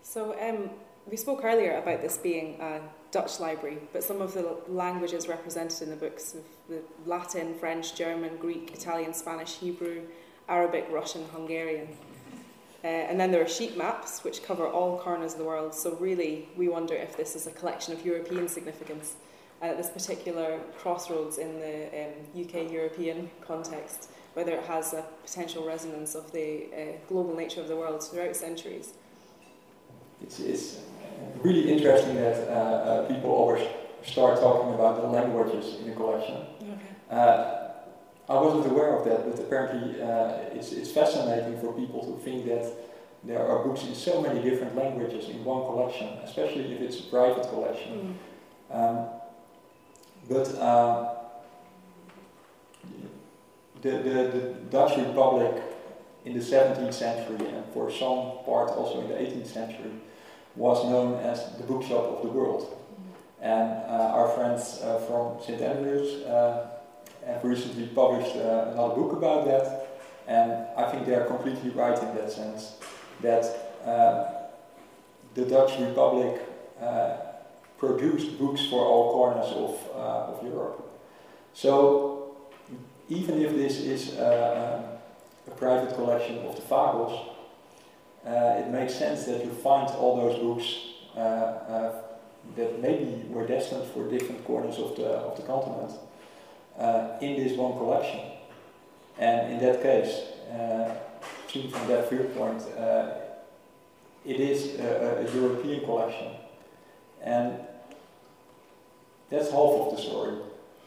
So, 0.03 0.35
um, 0.41 0.69
we 1.07 1.17
spoke 1.17 1.43
earlier 1.43 1.77
about 1.77 2.01
this 2.01 2.17
being 2.17 2.59
a 2.59 2.81
Dutch 3.11 3.39
library, 3.39 3.77
but 3.93 4.03
some 4.03 4.21
of 4.21 4.33
the 4.33 4.57
languages 4.67 5.27
represented 5.27 5.83
in 5.83 5.89
the 5.89 5.95
books 5.95 6.33
of 6.33 6.43
the 6.67 6.81
Latin, 7.05 7.53
French, 7.59 7.95
German, 7.95 8.37
Greek, 8.37 8.71
Italian, 8.73 9.13
Spanish, 9.13 9.57
Hebrew, 9.57 10.01
Arabic, 10.49 10.87
Russian, 10.89 11.23
Hungarian. 11.31 11.87
Uh, 12.83 12.87
and 12.87 13.19
then 13.19 13.31
there 13.31 13.41
are 13.41 13.47
sheet 13.47 13.77
maps 13.77 14.23
which 14.23 14.43
cover 14.43 14.67
all 14.67 14.99
corners 14.99 15.33
of 15.33 15.39
the 15.39 15.45
world. 15.45 15.73
So 15.73 15.95
really, 15.95 16.49
we 16.55 16.69
wonder 16.69 16.93
if 16.93 17.17
this 17.17 17.35
is 17.35 17.47
a 17.47 17.51
collection 17.51 17.93
of 17.93 18.05
European 18.05 18.47
significance. 18.47 19.15
At 19.61 19.77
this 19.77 19.89
particular 19.89 20.59
crossroads 20.77 21.37
in 21.37 21.59
the 21.59 21.87
um, 21.87 22.43
UK-European 22.43 23.29
context, 23.41 24.11
whether 24.35 24.51
it 24.51 24.63
has 24.65 24.93
a 24.93 25.03
potential 25.23 25.65
resonance 25.65 26.13
of 26.13 26.31
the 26.31 26.65
uh, 26.65 26.97
global 27.07 27.35
nature 27.35 27.61
of 27.61 27.67
the 27.67 27.75
world 27.75 28.03
throughout 28.03 28.35
centuries. 28.35 28.93
It's, 30.21 30.39
it's 30.39 30.79
really 31.41 31.71
interesting 31.71 32.15
that 32.15 32.47
uh, 32.49 32.51
uh, 32.51 33.07
people 33.07 33.31
always 33.31 33.65
start 34.03 34.39
talking 34.39 34.73
about 34.73 35.01
the 35.01 35.07
languages 35.07 35.79
in 35.79 35.89
the 35.89 35.95
collection. 35.95 36.35
Okay. 36.61 36.79
Uh, 37.09 37.61
I 38.27 38.33
wasn't 38.41 38.65
aware 38.71 38.97
of 38.97 39.05
that, 39.05 39.29
but 39.29 39.39
apparently 39.39 40.01
uh, 40.01 40.57
it's, 40.57 40.71
it's 40.73 40.91
fascinating 40.91 41.59
for 41.59 41.71
people 41.73 42.03
to 42.05 42.23
think 42.23 42.45
that 42.45 42.71
there 43.23 43.45
are 43.47 43.63
books 43.63 43.83
in 43.83 43.95
so 43.95 44.21
many 44.21 44.41
different 44.41 44.75
languages 44.75 45.29
in 45.29 45.43
one 45.45 45.65
collection, 45.65 46.07
especially 46.23 46.73
if 46.73 46.81
it's 46.81 46.99
a 46.99 47.03
private 47.03 47.47
collection. 47.49 48.17
Mm. 48.71 48.75
Um, 48.77 49.07
but 50.27 50.47
uh, 50.55 51.14
the, 53.85 53.91
the, 53.91 54.13
the 54.35 54.53
Dutch 54.71 54.97
Republic 54.97 55.61
in 56.25 56.33
the 56.33 56.39
17th 56.39 56.93
century 56.93 57.47
and 57.49 57.63
for 57.71 57.91
some 57.91 58.43
part 58.43 58.71
also 58.71 59.01
in 59.01 59.09
the 59.09 59.13
18th 59.13 59.45
century 59.45 59.91
was 60.55 60.83
known 60.85 61.19
as 61.19 61.55
the 61.57 61.63
bookshop 61.63 62.03
of 62.03 62.23
the 62.23 62.29
world. 62.29 62.75
And 63.41 63.69
uh, 63.69 64.17
our 64.17 64.29
friends 64.29 64.79
uh, 64.81 64.97
from 65.07 65.39
St. 65.45 65.61
Andrews 65.61 66.23
uh, 66.23 66.67
have 67.27 67.43
recently 67.43 67.85
published 67.87 68.35
uh, 68.35 68.71
another 68.73 68.95
book 68.95 69.11
about 69.11 69.45
that, 69.45 69.87
and 70.27 70.51
I 70.75 70.89
think 70.89 71.05
they 71.05 71.13
are 71.13 71.25
completely 71.25 71.69
right 71.69 72.01
in 72.01 72.15
that 72.15 72.31
sense 72.31 72.77
that 73.21 73.43
uh, 73.85 74.47
the 75.35 75.45
Dutch 75.45 75.79
Republic 75.79 76.41
uh, 76.81 77.17
produced 77.77 78.39
books 78.39 78.65
for 78.65 78.83
all 78.83 79.11
corners 79.13 79.51
of, 79.51 79.95
of 79.95 80.43
Europe. 80.43 80.81
So 81.53 82.14
even 83.09 83.41
if 83.41 83.55
this 83.55 83.79
is 83.79 84.13
uh, 84.17 84.97
a 85.47 85.51
private 85.51 85.95
collection 85.95 86.39
of 86.39 86.55
the 86.55 86.61
Fagels, 86.61 87.29
uh, 88.25 88.59
it 88.59 88.69
makes 88.69 88.95
sense 88.95 89.25
that 89.25 89.43
you 89.45 89.51
find 89.51 89.89
all 89.91 90.17
those 90.17 90.39
books 90.39 90.77
that 92.55 92.81
maybe 92.81 93.25
were 93.29 93.45
destined 93.45 93.85
for 93.91 94.09
different 94.09 94.43
corners 94.45 94.77
of 94.77 94.95
the, 94.95 95.07
of 95.07 95.35
the 95.35 95.43
continent 95.43 95.91
uh, 96.77 97.17
in 97.21 97.43
this 97.43 97.57
one 97.57 97.73
collection. 97.73 98.19
And 99.17 99.53
in 99.53 99.59
that 99.59 99.81
case, 99.81 100.21
uh, 100.51 100.95
seen 101.51 101.69
from 101.71 101.87
that 101.87 102.09
viewpoint, 102.09 102.61
uh, 102.77 103.11
it 104.25 104.39
is 104.39 104.79
a, 104.79 105.25
a, 105.25 105.35
European 105.35 105.85
collection. 105.85 106.31
And 107.21 107.59
that's 109.29 109.49
half 109.49 109.57
of 109.57 109.95
the 109.95 110.01
story. 110.01 110.35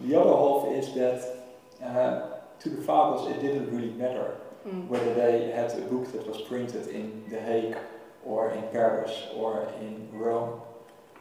The 0.01 0.21
other 0.21 0.31
half 0.31 0.85
is 0.85 0.95
that 0.95 1.38
uh, 1.83 2.21
to 2.61 2.69
the 2.71 2.83
fathers 2.83 3.35
it 3.37 3.41
didn't 3.41 3.71
really 3.75 3.93
matter 3.93 4.37
mm. 4.67 4.87
whether 4.89 5.15
they 5.15 5.51
had 5.51 5.71
a 5.73 5.83
book 5.83 6.11
that 6.13 6.27
was 6.27 6.41
printed 6.43 6.89
in 6.89 7.25
The 7.31 7.41
Hague 7.41 7.77
or 8.25 8.51
in 8.51 8.63
Paris 8.73 9.13
or 9.35 9.69
in 9.81 10.09
Rome. 10.13 10.61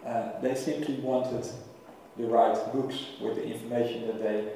Uh, 0.05 0.39
they 0.41 0.55
simply 0.55 0.95
wanted 0.95 1.45
the 2.17 2.25
right 2.25 2.57
books 2.73 3.05
with 3.21 3.35
the 3.35 3.45
information 3.45 4.07
that 4.07 4.21
they 4.21 4.51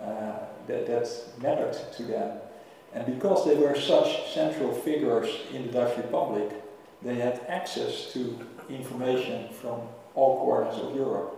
uh, 0.00 0.38
that, 0.66 0.86
that 0.86 1.08
mattered 1.42 1.76
to 1.96 2.02
them. 2.04 2.38
And 2.94 3.06
because 3.06 3.44
they 3.44 3.54
were 3.54 3.78
such 3.78 4.32
central 4.32 4.72
figures 4.72 5.28
in 5.52 5.66
the 5.66 5.72
Dutch 5.72 5.96
Republic, 5.96 6.50
they 7.02 7.16
had 7.16 7.40
access 7.48 8.12
to 8.12 8.38
information 8.68 9.48
from 9.52 9.80
all 10.14 10.38
corners 10.38 10.76
of 10.76 10.94
Europe. 10.94 11.36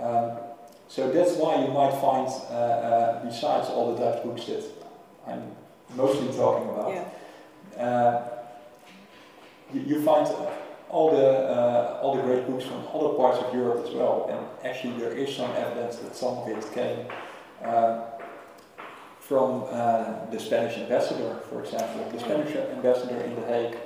Um, 0.00 0.38
so 0.88 1.12
that's 1.12 1.32
why 1.32 1.62
you 1.62 1.68
might 1.70 1.92
find, 2.00 2.26
uh, 2.26 2.54
uh, 2.54 3.24
besides 3.24 3.68
all 3.68 3.94
the 3.94 4.00
Dutch 4.00 4.24
books 4.24 4.46
that 4.46 4.64
I'm 5.26 5.52
mostly 5.94 6.28
talking 6.34 6.68
about, 6.70 6.94
yeah. 6.94 7.84
uh, 7.84 8.28
you, 9.72 9.82
you, 9.82 10.02
find 10.02 10.26
all 10.88 11.10
the 11.10 11.28
uh, 11.28 12.00
all 12.00 12.16
the 12.16 12.22
great 12.22 12.46
books 12.48 12.64
from 12.64 12.86
other 12.94 13.14
parts 13.18 13.38
of 13.38 13.54
Europe 13.54 13.84
as 13.86 13.92
well. 13.92 14.28
And 14.30 14.66
actually, 14.66 14.98
there 14.98 15.12
is 15.12 15.36
some 15.36 15.50
evidence 15.50 15.96
that 15.96 16.16
some 16.16 16.38
of 16.38 16.48
it 16.48 16.72
came 16.72 17.06
uh, 17.62 18.04
from 19.20 19.64
uh, 19.68 20.24
the 20.30 20.40
Spanish 20.40 20.78
ambassador, 20.78 21.36
for 21.50 21.60
example. 21.60 22.08
The 22.10 22.18
Spanish 22.18 22.56
ambassador 22.56 23.20
in 23.20 23.34
The 23.34 23.46
Hague 23.46 23.76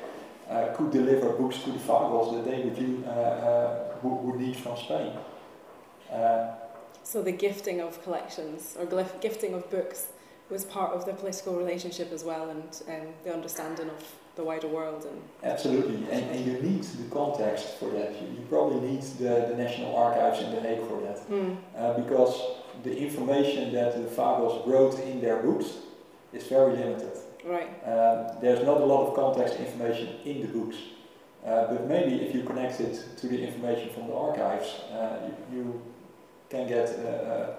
uh, 0.48 0.72
could 0.76 0.92
deliver 0.92 1.30
books 1.30 1.58
to 1.64 1.72
the 1.72 1.80
Fagels 1.80 2.32
that 2.36 2.48
they 2.48 2.62
would, 2.62 4.04
would, 4.04 4.24
would 4.24 4.40
need 4.40 4.56
from 4.56 4.76
Spain. 4.76 5.12
So 7.04 7.22
the 7.22 7.32
gifting 7.32 7.80
of 7.80 8.02
collections 8.02 8.76
or 8.78 8.86
gifting 9.20 9.54
of 9.54 9.70
books 9.70 10.08
was 10.50 10.64
part 10.64 10.92
of 10.92 11.04
the 11.06 11.12
political 11.12 11.56
relationship 11.56 12.12
as 12.12 12.24
well 12.24 12.50
and 12.50 12.82
um, 12.88 13.14
the 13.24 13.32
understanding 13.32 13.88
of 13.88 14.14
the 14.36 14.44
wider 14.44 14.68
world. 14.68 15.04
And 15.04 15.20
Absolutely, 15.42 15.96
and, 16.10 16.24
and 16.30 16.46
you 16.46 16.54
need 16.60 16.82
the 16.84 17.08
context 17.10 17.78
for 17.78 17.90
that. 17.90 18.20
You, 18.20 18.28
you 18.28 18.46
probably 18.48 18.80
need 18.88 19.02
the, 19.02 19.46
the 19.48 19.56
National 19.56 19.96
Archives 19.96 20.40
in 20.40 20.54
The 20.54 20.60
Hague 20.60 20.86
for 20.88 21.00
that. 21.00 21.28
Mm. 21.28 21.56
Uh, 21.76 21.92
because 21.94 22.40
the 22.82 22.96
information 22.96 23.72
that 23.72 23.94
the 23.94 24.08
Fagels 24.14 24.66
wrote 24.66 24.98
in 25.00 25.20
their 25.20 25.42
books 25.42 25.66
is 26.32 26.46
very 26.46 26.76
limited. 26.76 27.12
Right. 27.44 27.68
Um, 27.84 28.38
there's 28.40 28.64
not 28.64 28.80
a 28.80 28.84
lot 28.84 29.08
of 29.08 29.14
context 29.14 29.58
information 29.58 30.08
in 30.24 30.42
the 30.42 30.48
books. 30.48 30.76
Uh, 31.44 31.66
but 31.66 31.88
maybe 31.88 32.22
if 32.22 32.34
you 32.34 32.44
connect 32.44 32.80
it 32.80 33.04
to 33.16 33.26
the 33.26 33.44
information 33.44 33.90
from 33.90 34.06
the 34.06 34.14
archives, 34.14 34.68
uh, 34.92 35.28
you, 35.50 35.56
you, 35.56 35.82
can 36.52 36.68
get 36.68 36.90
a, 36.90 37.56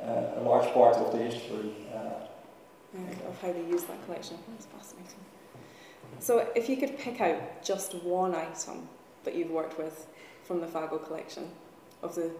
a, 0.00 0.40
a, 0.40 0.42
large 0.42 0.72
part 0.72 0.96
of 0.96 1.12
the 1.12 1.18
history. 1.18 1.74
Uh, 1.92 3.28
of 3.28 3.42
how 3.42 3.52
they 3.52 3.64
use 3.66 3.84
that 3.84 4.04
collection. 4.06 4.38
That's 4.48 4.66
fascinating. 4.66 5.18
So 6.20 6.48
if 6.54 6.68
you 6.68 6.76
could 6.76 6.96
pick 6.98 7.20
out 7.20 7.62
just 7.62 7.94
one 7.94 8.34
item 8.34 8.88
that 9.24 9.34
you've 9.34 9.50
worked 9.50 9.78
with 9.78 10.06
from 10.44 10.60
the 10.60 10.66
Fagel 10.66 11.04
collection 11.04 11.50
of 12.02 12.14
the 12.14 12.30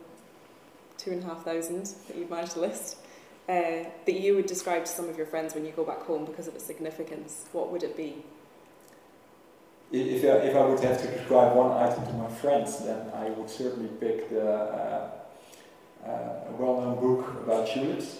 two 0.97 1.11
and 1.11 1.23
a 1.23 1.27
half 1.27 1.45
thousand 1.45 1.87
that 2.07 2.17
you've 2.17 2.31
managed 2.31 2.53
to 2.53 2.61
list, 2.61 2.99
uh, 3.49 3.85
that 4.07 4.21
you 4.21 4.37
would 4.37 4.47
describe 4.47 4.85
to 4.85 4.91
some 4.91 5.09
of 5.09 5.17
your 5.17 5.27
friends 5.27 5.55
when 5.55 5.65
you 5.65 5.73
go 5.73 5.85
back 5.85 6.03
home 6.03 6.25
because 6.25 6.47
of 6.47 6.55
its 6.55 6.65
significance, 6.65 7.47
what 7.53 7.71
would 7.73 7.83
it 7.83 7.97
be? 7.97 8.23
If 9.93 10.23
I, 10.25 10.47
if 10.49 10.55
I 10.55 10.65
would 10.65 10.79
have 10.81 11.01
to 11.03 11.11
describe 11.11 11.57
one 11.57 11.73
item 11.73 12.07
to 12.07 12.13
my 12.13 12.29
friends, 12.29 12.79
then 12.79 13.11
I 13.13 13.31
would 13.31 13.51
certainly 13.51 13.89
pick 13.99 14.31
the 14.31 14.49
uh, 14.49 15.11
a 16.07 16.53
well-known 16.59 17.01
book 17.01 17.43
about 17.45 17.69
tulips. 17.69 18.19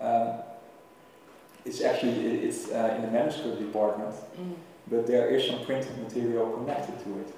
Um, 0.00 0.34
it's 1.64 1.82
actually 1.82 2.44
it's 2.44 2.70
uh, 2.70 2.94
in 2.96 3.02
the 3.02 3.10
manuscript 3.10 3.58
department, 3.58 4.14
mm. 4.14 4.54
but 4.88 5.06
there 5.06 5.28
is 5.28 5.46
some 5.46 5.64
printed 5.64 5.98
material 5.98 6.50
connected 6.52 7.02
to 7.04 7.18
it. 7.20 7.34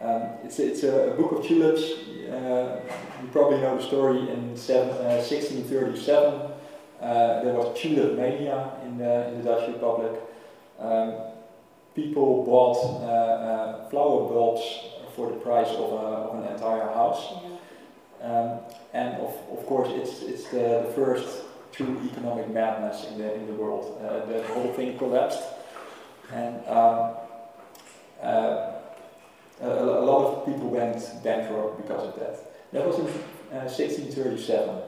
Um, 0.00 0.22
it's, 0.44 0.58
it's 0.58 0.82
a, 0.82 1.12
a, 1.12 1.14
book 1.14 1.32
of 1.32 1.46
tulips. 1.46 1.82
Uh, 1.82 2.80
you 3.20 3.28
probably 3.32 3.60
know 3.60 3.76
the 3.76 3.82
story 3.82 4.30
in 4.30 4.56
seven, 4.56 4.88
uh, 4.88 5.20
1637. 5.20 6.50
Uh, 7.00 7.44
there 7.44 7.54
was 7.54 7.78
tulip 7.78 8.16
mania 8.16 8.72
in 8.84 8.98
the, 8.98 9.28
in 9.28 9.38
the 9.38 9.44
Dutch 9.44 9.68
Republic. 9.68 10.20
Um, 10.78 11.14
people 11.94 12.44
bought 12.44 12.76
uh, 13.02 13.06
uh, 13.06 13.88
flower 13.90 14.28
bulbs 14.28 14.62
for 15.14 15.28
the 15.28 15.36
price 15.36 15.68
of, 15.68 15.92
of 15.92 16.42
an 16.42 16.52
entire 16.52 16.86
house. 16.94 17.34
Um, 18.20 18.60
and 18.92 19.14
of, 19.16 19.34
of 19.50 19.66
course, 19.66 19.88
it's, 19.92 20.22
it's 20.22 20.48
the, 20.50 20.84
the 20.86 20.92
first 20.94 21.42
true 21.72 22.00
economic 22.12 22.48
madness 22.50 23.06
in 23.08 23.18
the, 23.18 23.34
in 23.34 23.46
the 23.46 23.54
world. 23.54 23.98
Uh, 24.02 24.26
the 24.26 24.42
whole 24.48 24.72
thing 24.74 24.98
collapsed. 24.98 25.42
And 26.32 26.56
um, 26.68 27.14
a, 28.22 28.80
a, 29.62 30.04
lot 30.04 30.26
of 30.26 30.46
people 30.46 30.68
went 30.70 31.02
bankrupt 31.22 31.82
because 31.82 32.08
of 32.08 32.18
that. 32.18 32.72
That 32.72 32.86
was 32.86 32.98
in 32.98 33.06
uh, 33.52 33.66
1637. 33.66 34.82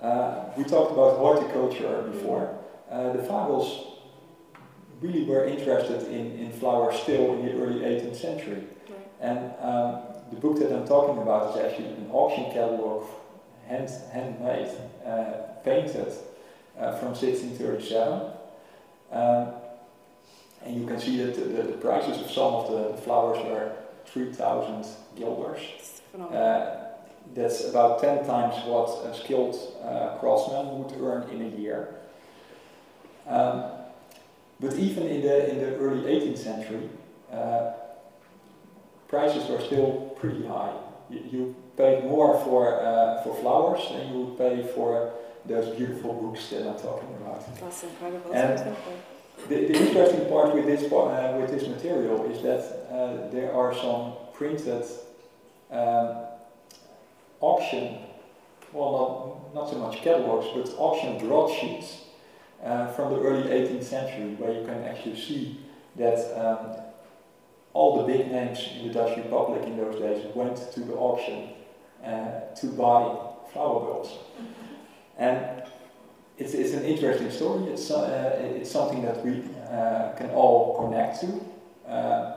Uh, 0.00 0.44
we 0.56 0.64
talked 0.64 0.92
about 0.92 1.18
horticulture 1.18 2.02
before. 2.12 2.56
Uh, 2.90 3.12
the 3.12 3.22
Fagels 3.22 3.90
really 5.00 5.24
were 5.24 5.44
interested 5.44 6.02
in, 6.08 6.38
in 6.38 6.52
flowers 6.52 6.98
still 7.00 7.34
in 7.34 7.46
the 7.46 7.52
early 7.52 7.80
18th 7.80 8.16
century. 8.16 8.64
And 9.20 9.52
um, 9.60 10.02
the 10.30 10.36
book 10.36 10.58
that 10.58 10.72
I'm 10.72 10.86
talking 10.86 11.20
about 11.20 11.56
is 11.56 11.64
actually 11.64 11.88
an 11.88 12.08
auction 12.12 12.44
catalog, 12.52 13.06
hand, 13.66 13.90
handmade, 14.12 14.68
uh, 15.04 15.32
painted 15.64 16.12
uh, 16.78 16.96
from 16.96 17.08
1637. 17.08 18.30
Um, 19.12 19.54
and 20.64 20.80
you 20.80 20.86
can 20.86 21.00
see 21.00 21.16
that 21.22 21.34
the, 21.34 21.62
the, 21.62 21.78
prices 21.78 22.20
of 22.20 22.30
some 22.30 22.54
of 22.54 22.70
the, 22.70 22.96
the 22.96 23.02
flowers 23.02 23.42
were 23.44 23.72
3,000 24.06 24.86
guilders. 25.16 25.60
Uh, 26.18 26.76
that's 27.34 27.68
about 27.68 28.00
10 28.00 28.26
times 28.26 28.54
what 28.66 29.06
a 29.06 29.14
skilled 29.14 29.56
uh, 29.82 30.16
craftsman 30.18 30.78
would 30.78 30.92
earn 31.00 31.28
in 31.30 31.42
a 31.42 31.56
year. 31.56 31.94
Um, 33.26 33.64
but 34.60 34.74
even 34.74 35.06
in 35.06 35.22
the, 35.22 35.50
in 35.50 35.58
the 35.58 35.76
early 35.76 36.02
18th 36.02 36.38
century, 36.38 36.88
uh, 37.32 37.72
prices 39.10 39.48
were 39.50 39.60
still 39.60 40.14
pretty 40.20 40.46
high. 40.46 40.72
You, 41.10 41.20
you 41.30 41.56
paid 41.76 42.04
more 42.04 42.38
for, 42.44 42.80
uh, 42.80 43.22
for 43.22 43.34
flowers 43.42 43.82
than 43.90 44.08
you 44.08 44.20
would 44.20 44.38
pay 44.38 44.72
for 44.74 45.12
those 45.44 45.76
beautiful 45.76 46.14
books 46.14 46.48
that 46.50 46.66
I'm 46.66 46.78
talking 46.78 47.12
about. 47.20 47.60
That's 47.60 47.82
incredible. 47.82 48.32
And 48.32 48.76
the, 49.48 49.56
the 49.66 49.76
interesting 49.76 50.28
part 50.28 50.54
with 50.54 50.66
this 50.66 50.90
uh, 50.92 51.36
with 51.40 51.50
this 51.50 51.66
material 51.66 52.30
is 52.30 52.42
that 52.42 52.62
uh, 52.90 53.30
there 53.30 53.52
are 53.52 53.74
some 53.74 54.12
printed 54.34 54.84
um, 55.70 56.16
auction, 57.40 57.98
well, 58.72 59.50
not, 59.54 59.62
not 59.62 59.70
so 59.70 59.78
much 59.78 60.02
catalogs, 60.02 60.46
but 60.54 60.72
auction 60.78 61.18
broadsheets 61.26 62.02
uh, 62.62 62.88
from 62.88 63.14
the 63.14 63.20
early 63.20 63.48
18th 63.48 63.84
century, 63.84 64.34
where 64.34 64.52
you 64.52 64.64
can 64.66 64.82
actually 64.84 65.18
see 65.18 65.60
that 65.96 66.18
um, 66.38 66.89
all 67.72 67.98
the 67.98 68.12
big 68.12 68.30
names 68.30 68.68
in 68.78 68.88
the 68.88 68.94
Dutch 68.94 69.16
Republic 69.16 69.62
in 69.64 69.76
those 69.76 70.00
days 70.00 70.24
went 70.34 70.56
to 70.72 70.80
the 70.80 70.94
auction 70.94 71.50
uh, 72.04 72.40
to 72.56 72.66
buy 72.68 73.16
flower 73.52 73.86
girls. 73.86 74.18
And 75.18 75.62
it's, 76.38 76.54
it's 76.54 76.72
an 76.72 76.84
interesting 76.84 77.30
story. 77.30 77.70
It's, 77.70 77.90
uh, 77.90 78.38
it's 78.56 78.70
something 78.70 79.02
that 79.02 79.24
we 79.24 79.42
uh, 79.70 80.12
can 80.16 80.30
all 80.30 80.76
connect 80.80 81.20
to. 81.20 81.90
Uh, 81.90 82.36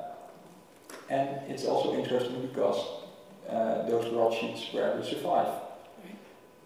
and 1.09 1.29
it's 1.49 1.65
also 1.65 1.95
interesting 1.95 2.41
because 2.41 3.03
those 3.47 3.55
uh, 3.55 3.89
those 3.89 4.09
broadsheets 4.09 4.73
rarely 4.73 5.07
survive. 5.07 5.47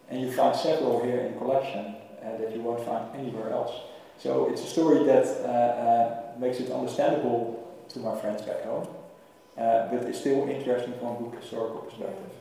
And 0.09 0.21
you 0.21 0.31
find 0.31 0.55
several 0.55 1.03
here 1.03 1.19
in 1.19 1.37
collection 1.37 1.95
uh, 2.23 2.37
that 2.37 2.55
you 2.55 2.61
won't 2.61 2.85
find 2.85 3.13
anywhere 3.15 3.51
else. 3.51 3.73
So 4.17 4.49
it's 4.49 4.63
a 4.63 4.67
story 4.67 5.03
that 5.05 5.25
uh, 5.45 6.39
makes 6.39 6.59
it 6.59 6.71
understandable 6.71 7.56
to 7.89 7.99
my 7.99 8.15
friends 8.19 8.41
back 8.41 8.63
home, 8.63 8.87
but 9.55 10.03
it's 10.03 10.19
still 10.19 10.47
interesting 10.49 10.93
from 10.99 11.07
a 11.07 11.19
book 11.19 11.41
historical 11.41 11.81
perspective. 11.81 12.31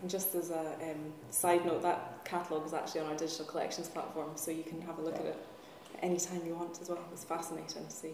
And 0.00 0.10
just 0.10 0.34
as 0.34 0.50
a 0.50 0.74
um, 0.82 1.12
side 1.30 1.64
note, 1.64 1.82
that 1.82 2.24
catalogue 2.24 2.66
is 2.66 2.74
actually 2.74 3.02
on 3.02 3.06
our 3.08 3.16
digital 3.16 3.46
collections 3.46 3.88
platform, 3.88 4.30
so 4.34 4.50
you 4.50 4.64
can 4.64 4.80
have 4.82 4.98
a 4.98 5.02
look 5.02 5.16
at 5.16 5.26
it 5.26 5.38
any 6.02 6.18
time 6.18 6.42
you 6.46 6.54
want 6.54 6.78
as 6.80 6.88
well. 6.88 6.98
It's 7.12 7.24
fascinating 7.24 7.86
to 7.86 7.90
see. 7.90 8.12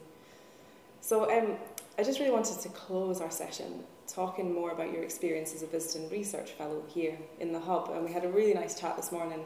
So 1.00 1.30
um, 1.30 1.56
I 1.98 2.02
just 2.02 2.18
really 2.18 2.30
wanted 2.30 2.60
to 2.60 2.68
close 2.70 3.20
our 3.20 3.30
session 3.30 3.84
talking 4.06 4.52
more 4.52 4.70
about 4.70 4.92
your 4.92 5.02
experience 5.02 5.54
as 5.54 5.62
a 5.62 5.66
visiting 5.66 6.10
research 6.10 6.50
fellow 6.50 6.82
here 6.88 7.16
in 7.38 7.52
the 7.52 7.60
Hub. 7.60 7.90
And 7.92 8.04
we 8.04 8.12
had 8.12 8.24
a 8.24 8.28
really 8.28 8.54
nice 8.54 8.78
chat 8.78 8.96
this 8.96 9.12
morning 9.12 9.44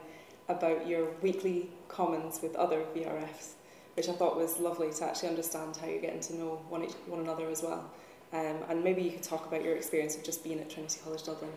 about 0.49 0.87
your 0.87 1.11
weekly 1.23 1.71
commons 1.89 2.41
with 2.43 2.55
other 2.57 2.85
VRFs, 2.95 3.53
which 3.95 4.09
I 4.09 4.13
thought 4.13 4.37
was 4.37 4.59
lovely 4.59 4.93
to 4.93 5.05
actually 5.05 5.29
understand 5.29 5.77
how 5.77 5.87
you're 5.87 6.01
getting 6.01 6.21
to 6.21 6.37
know 6.37 6.63
one, 6.69 6.83
one 7.07 7.21
another 7.21 7.49
as 7.49 7.63
well. 7.63 7.91
Um, 8.33 8.57
and 8.69 8.83
maybe 8.83 9.03
you 9.03 9.13
could 9.13 9.23
talk 9.23 9.47
about 9.47 9.63
your 9.63 9.77
experience 9.77 10.17
of 10.17 10.25
just 10.25 10.43
being 10.43 10.59
at 10.61 10.71
Trinity 10.71 11.01
College 11.05 11.23
Dublin 11.25 11.53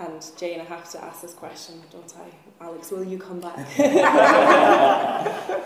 and 0.00 0.24
Jane, 0.38 0.60
I 0.60 0.64
have 0.64 0.90
to 0.92 1.04
ask 1.04 1.20
this 1.20 1.34
question, 1.34 1.82
don't 1.92 2.12
I? 2.16 2.64
Alex, 2.64 2.90
will 2.90 3.04
you 3.04 3.18
come 3.18 3.38
back? 3.40 3.58
uh, 3.78 5.60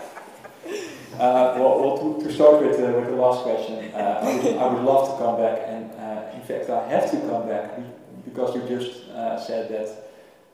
well, 1.17 1.79
well 1.79 1.97
to, 1.97 2.25
to, 2.25 2.33
start 2.33 2.61
with, 2.61 2.77
uh, 2.79 2.91
with 2.99 3.07
the 3.07 3.15
last 3.15 3.43
question, 3.43 3.93
uh, 3.93 4.19
I, 4.21 4.35
would, 4.35 4.57
I, 4.57 4.73
would, 4.73 4.83
love 4.83 5.11
to 5.11 5.23
come 5.23 5.37
back, 5.37 5.61
and 5.65 5.89
uh, 5.93 6.35
in 6.35 6.41
fact, 6.41 6.69
I 6.69 6.85
have 6.89 7.09
to 7.11 7.17
come 7.29 7.47
back 7.47 7.79
because 8.25 8.55
you 8.55 8.67
just 8.67 9.07
uh, 9.09 9.39
said 9.39 9.69
that 9.71 10.11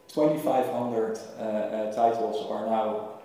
2,500 0.09 1.17
uh, 1.17 1.91
titles 1.91 2.45
are 2.51 2.67
now 2.67 3.19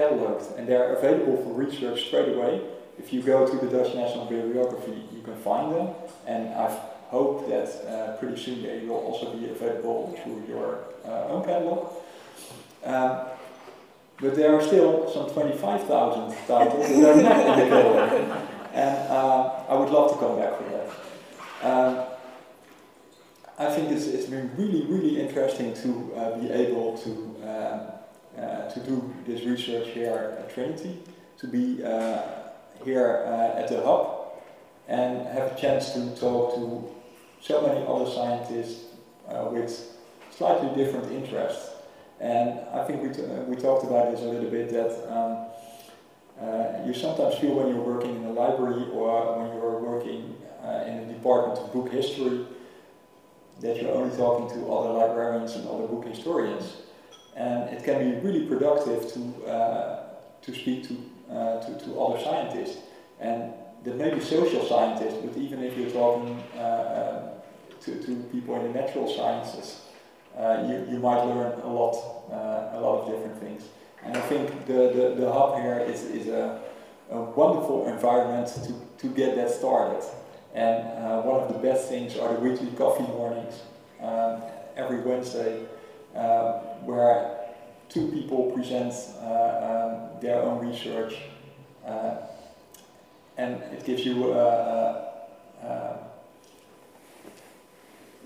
catalogued 0.00 0.58
and 0.58 0.68
they're 0.68 0.94
available 0.94 1.36
for 1.42 1.52
research 1.52 2.06
straight 2.06 2.34
away. 2.34 2.62
If 2.98 3.12
you 3.12 3.22
go 3.22 3.46
to 3.46 3.56
the 3.64 3.70
Dutch 3.76 3.94
National 3.94 4.26
Bibliography, 4.26 5.02
you 5.12 5.22
can 5.22 5.36
find 5.36 5.74
them, 5.74 5.88
and 6.26 6.42
I've 6.54 6.78
hope 7.10 7.48
that 7.48 7.68
uh, 7.88 8.16
pretty 8.18 8.40
soon 8.40 8.62
they 8.62 8.86
will 8.86 8.94
also 8.94 9.36
be 9.36 9.50
available 9.50 10.16
through 10.22 10.44
your 10.48 10.84
uh, 11.04 11.26
own 11.26 11.44
catalog. 11.44 11.92
Um, 12.84 13.26
but 14.20 14.36
there 14.36 14.54
are 14.54 14.62
still 14.62 15.10
some 15.12 15.28
25,000 15.30 16.36
titles 16.46 16.88
that 16.88 17.18
are 17.18 17.22
not 17.22 17.40
in 17.40 17.58
the 17.58 17.76
catalog. 17.76 18.48
And 18.72 19.08
uh, 19.10 19.64
I 19.68 19.74
would 19.74 19.90
love 19.90 20.12
to 20.12 20.18
come 20.18 20.36
back 20.38 20.56
for 20.56 20.64
that. 20.70 21.68
Um, 21.68 22.06
I 23.58 23.74
think 23.74 23.90
it's, 23.90 24.06
it's 24.06 24.26
been 24.26 24.50
really, 24.56 24.86
really 24.86 25.20
interesting 25.20 25.74
to 25.82 26.14
uh, 26.14 26.38
be 26.38 26.50
able 26.50 26.96
to, 26.98 27.10
um, 27.44 27.80
to 28.36 28.80
do 28.86 29.14
this 29.26 29.44
research 29.44 29.88
here 29.88 30.36
at 30.38 30.52
Trinity, 30.54 30.98
to 31.38 31.46
be 31.46 31.82
uh, 31.84 32.22
here 32.84 33.24
at 33.56 33.68
the 33.68 33.80
Hub 33.82 34.20
and 34.90 35.26
have 35.28 35.52
a 35.52 35.60
chance 35.60 35.92
to 35.92 36.14
talk 36.16 36.56
to 36.56 36.90
so 37.40 37.62
many 37.62 37.86
other 37.86 38.10
scientists 38.10 38.86
uh, 39.28 39.48
with 39.50 39.96
slightly 40.30 40.68
different 40.74 41.10
interests. 41.12 41.70
And 42.18 42.60
I 42.74 42.84
think 42.84 43.02
we, 43.02 43.08
uh, 43.08 43.42
we 43.44 43.56
talked 43.56 43.84
about 43.84 44.10
this 44.10 44.20
a 44.20 44.24
little 44.24 44.50
bit 44.50 44.70
that 44.70 44.92
um, 45.10 45.46
uh, 46.40 46.86
you 46.86 46.92
sometimes 46.92 47.36
feel 47.36 47.54
when 47.54 47.68
you're 47.68 47.84
working 47.84 48.16
in 48.16 48.24
a 48.24 48.32
library 48.32 48.84
or 48.92 49.38
when 49.38 49.56
you're 49.56 49.78
working 49.78 50.36
uh, 50.64 50.84
in 50.86 50.98
a 50.98 51.12
department 51.12 51.58
of 51.60 51.72
book 51.72 51.90
history 51.90 52.44
that 53.60 53.80
you're 53.80 53.92
only 53.92 54.14
talking 54.16 54.48
to 54.48 54.72
other 54.72 54.90
librarians 54.90 55.54
and 55.54 55.68
other 55.68 55.86
book 55.86 56.04
historians. 56.04 56.76
And 57.40 57.70
it 57.74 57.84
can 57.84 57.98
be 58.04 58.10
really 58.20 58.44
productive 58.46 59.10
to, 59.14 59.20
uh, 59.46 60.02
to 60.42 60.54
speak 60.54 60.86
to, 60.88 60.94
uh, 61.34 61.60
to, 61.64 61.84
to 61.84 62.00
other 62.00 62.22
scientists. 62.22 62.76
And 63.18 63.54
that 63.84 63.96
may 63.96 64.12
be 64.12 64.20
social 64.20 64.62
scientists, 64.66 65.16
but 65.24 65.34
even 65.38 65.62
if 65.62 65.74
you're 65.78 65.90
talking 65.90 66.36
uh, 66.58 67.32
to, 67.80 67.90
to 68.04 68.16
people 68.30 68.56
in 68.56 68.70
the 68.70 68.78
natural 68.78 69.08
sciences, 69.08 69.80
uh, 70.36 70.66
you, 70.68 70.86
you 70.92 70.98
might 70.98 71.24
learn 71.24 71.58
a 71.62 71.72
lot, 71.72 71.94
uh, 72.30 72.78
a 72.78 72.80
lot 72.80 73.00
of 73.00 73.10
different 73.10 73.40
things. 73.40 73.62
And 74.04 74.18
I 74.18 74.20
think 74.20 74.66
the, 74.66 74.92
the, 74.94 75.14
the 75.22 75.32
hub 75.32 75.60
here 75.62 75.78
is, 75.78 76.02
is 76.04 76.28
a, 76.28 76.60
a 77.10 77.22
wonderful 77.22 77.88
environment 77.88 78.48
to, 78.66 78.74
to 78.98 79.14
get 79.14 79.34
that 79.36 79.50
started. 79.50 80.02
And 80.54 80.86
uh, 81.04 81.22
one 81.22 81.40
of 81.40 81.48
the 81.50 81.58
best 81.58 81.88
things 81.88 82.18
are 82.18 82.34
the 82.34 82.40
weekly 82.40 82.70
coffee 82.72 83.04
mornings 83.04 83.54
um, 84.02 84.42
every 84.76 85.00
Wednesday, 85.00 85.64
uh, 86.14 86.60
where 86.84 87.38
two 87.88 88.08
people 88.08 88.52
present 88.52 88.94
uh, 89.22 90.12
um, 90.12 90.20
their 90.20 90.42
own 90.42 90.66
research, 90.66 91.14
uh, 91.86 92.16
and 93.36 93.62
it 93.72 93.84
gives 93.84 94.04
you 94.04 94.32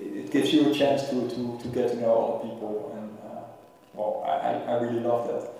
it, 0.00 0.30
gives 0.30 0.52
you 0.52 0.70
a 0.70 0.74
chance 0.74 1.08
to, 1.08 1.28
to, 1.28 1.58
to 1.62 1.68
get 1.68 1.90
to 1.90 2.00
know 2.00 2.40
other 2.40 2.48
people, 2.48 2.92
and 2.96 3.18
uh, 3.30 3.42
well, 3.94 4.24
I, 4.26 4.72
I 4.72 4.80
really 4.80 5.00
love 5.00 5.28
that. 5.28 5.50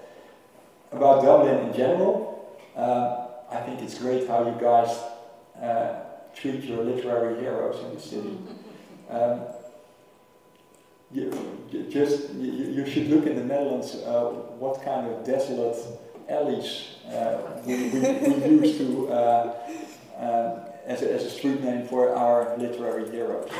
About 0.92 1.22
Dublin 1.22 1.68
in 1.68 1.76
general, 1.76 2.58
uh, 2.76 3.26
I 3.50 3.60
think 3.60 3.82
it's 3.82 3.98
great 3.98 4.28
how 4.28 4.46
you 4.46 4.60
guys 4.60 4.96
uh, 5.60 6.00
treat 6.34 6.62
your 6.64 6.84
literary 6.84 7.40
heroes 7.40 7.82
in 7.84 7.94
the 7.94 8.00
city. 8.00 8.38
Um, 9.10 9.42
you, 11.14 11.32
you 11.70 11.84
just 11.84 12.34
you, 12.34 12.50
you, 12.50 12.86
should 12.86 13.08
look 13.08 13.26
in 13.26 13.36
the 13.36 13.44
Netherlands 13.44 13.94
uh, 13.94 14.24
what 14.58 14.82
kind 14.84 15.06
of 15.06 15.24
desolate 15.24 15.78
alleys 16.28 16.96
uh, 17.08 17.38
we, 17.64 17.88
we, 17.88 18.00
we 18.00 18.60
used 18.66 18.78
to 18.78 19.08
uh, 19.08 19.54
um, 20.18 20.60
as 20.86 21.02
a, 21.02 21.12
as 21.12 21.24
a 21.24 21.30
street 21.30 21.62
name 21.62 21.86
for 21.86 22.14
our 22.14 22.56
literary 22.58 23.10
heroes. 23.10 23.48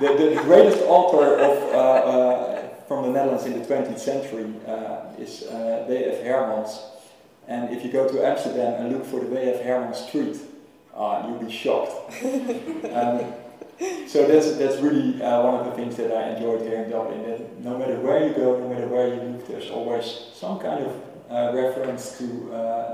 the 0.00 0.40
greatest 0.42 0.82
author 0.82 1.38
of, 1.38 1.74
uh, 1.74 1.78
uh, 1.78 2.68
from 2.86 3.04
the 3.04 3.10
Netherlands 3.10 3.46
in 3.46 3.58
the 3.58 3.64
20th 3.64 3.98
century 3.98 4.52
uh, 4.66 5.06
is 5.18 5.44
uh, 5.44 5.86
W.F. 5.88 6.22
Hermans. 6.24 6.78
And 7.48 7.74
if 7.74 7.82
you 7.84 7.92
go 7.92 8.06
to 8.08 8.26
Amsterdam 8.26 8.80
and 8.80 8.92
look 8.92 9.06
for 9.06 9.20
the 9.20 9.26
W.F. 9.26 9.62
Hermans 9.62 10.08
street, 10.08 10.36
uh, 10.94 11.24
you'll 11.26 11.38
be 11.38 11.50
shocked. 11.50 11.92
um, 12.92 13.32
so 14.06 14.26
that's, 14.26 14.56
that's 14.56 14.80
really 14.80 15.22
uh, 15.22 15.42
one 15.42 15.60
of 15.60 15.66
the 15.66 15.72
things 15.72 15.96
that 15.96 16.12
I 16.16 16.34
enjoyed 16.36 16.62
here 16.62 16.82
in 16.82 16.90
Dublin. 16.90 17.22
That 17.22 17.60
no 17.60 17.78
matter 17.78 17.98
where 18.00 18.26
you 18.26 18.34
go, 18.34 18.58
no 18.58 18.68
matter 18.68 18.86
where 18.86 19.08
you 19.08 19.20
move, 19.20 19.46
there's 19.48 19.70
always 19.70 20.30
some 20.32 20.58
kind 20.58 20.84
of 20.84 21.54
reference 21.54 22.18
to 22.18 22.24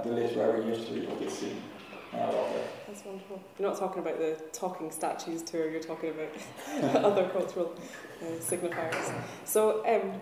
the 0.05 0.11
literary 0.11 0.65
history 0.65 1.07
of 1.07 1.19
the 1.19 1.31
city. 1.31 1.57
That's 2.87 3.05
wonderful. 3.05 3.41
You're 3.59 3.69
not 3.69 3.79
talking 3.79 4.03
about 4.03 4.19
the 4.19 4.43
talking 4.53 4.91
statues 4.91 5.43
tour, 5.43 5.71
you're 5.71 5.83
talking 5.83 6.11
about 6.11 6.95
other 7.05 7.29
cultural 7.29 7.73
uh, 8.21 8.25
signifiers. 8.41 9.15
So, 9.45 9.87
um, 9.87 10.21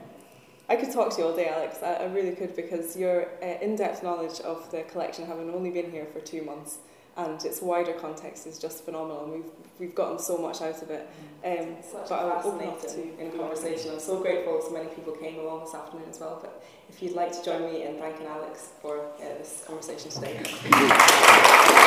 I 0.71 0.77
could 0.77 0.93
talk 0.93 1.15
to 1.15 1.23
you 1.23 1.29
all 1.29 1.35
day, 1.35 1.49
Alex. 1.49 1.79
I, 1.83 1.95
I 1.95 2.05
really 2.07 2.33
could 2.33 2.55
because 2.55 2.95
your 2.95 3.29
uh, 3.43 3.63
in 3.63 3.75
depth 3.77 4.03
knowledge 4.03 4.41
of 4.41 4.71
the 4.71 4.83
collection, 4.83 5.25
having 5.25 5.49
only 5.51 5.71
been 5.71 5.91
here 5.91 6.07
for 6.13 6.21
two 6.21 6.43
months, 6.43 6.79
and 7.19 7.45
its 7.45 7.61
wider 7.61 7.93
context 7.95 8.47
is 8.47 8.59
just 8.59 8.85
phenomenal. 8.85 9.25
And 9.25 9.33
we've, 9.33 9.51
we've 9.81 9.95
gotten 9.95 10.19
so 10.19 10.39
much 10.39 10.63
out 10.63 10.81
of 10.81 10.91
it. 10.91 11.09
Mm. 11.45 11.61
Um, 11.61 11.77
but 12.09 12.13
I 12.13 12.25
would 12.25 12.47
open 12.47 12.69
up 12.69 12.81
to 12.83 13.21
in 13.21 13.33
conversation. 13.33 13.93
I'm 13.93 14.01
so 14.01 14.21
grateful 14.21 14.63
so 14.63 14.71
many 14.73 14.89
people 14.89 15.13
came 15.15 15.39
along 15.41 15.65
this 15.65 15.75
afternoon 15.75 16.09
as 16.09 16.21
well. 16.21 16.39
But 16.41 16.63
if 16.89 17.03
you'd 17.03 17.15
like 17.15 17.33
to 17.33 17.45
join 17.45 17.63
me 17.63 17.83
in 17.83 17.97
thanking 17.99 18.27
Alex 18.27 18.71
for 18.81 19.01
uh, 19.01 19.19
this 19.19 19.65
conversation 19.67 20.11
today. 20.11 21.87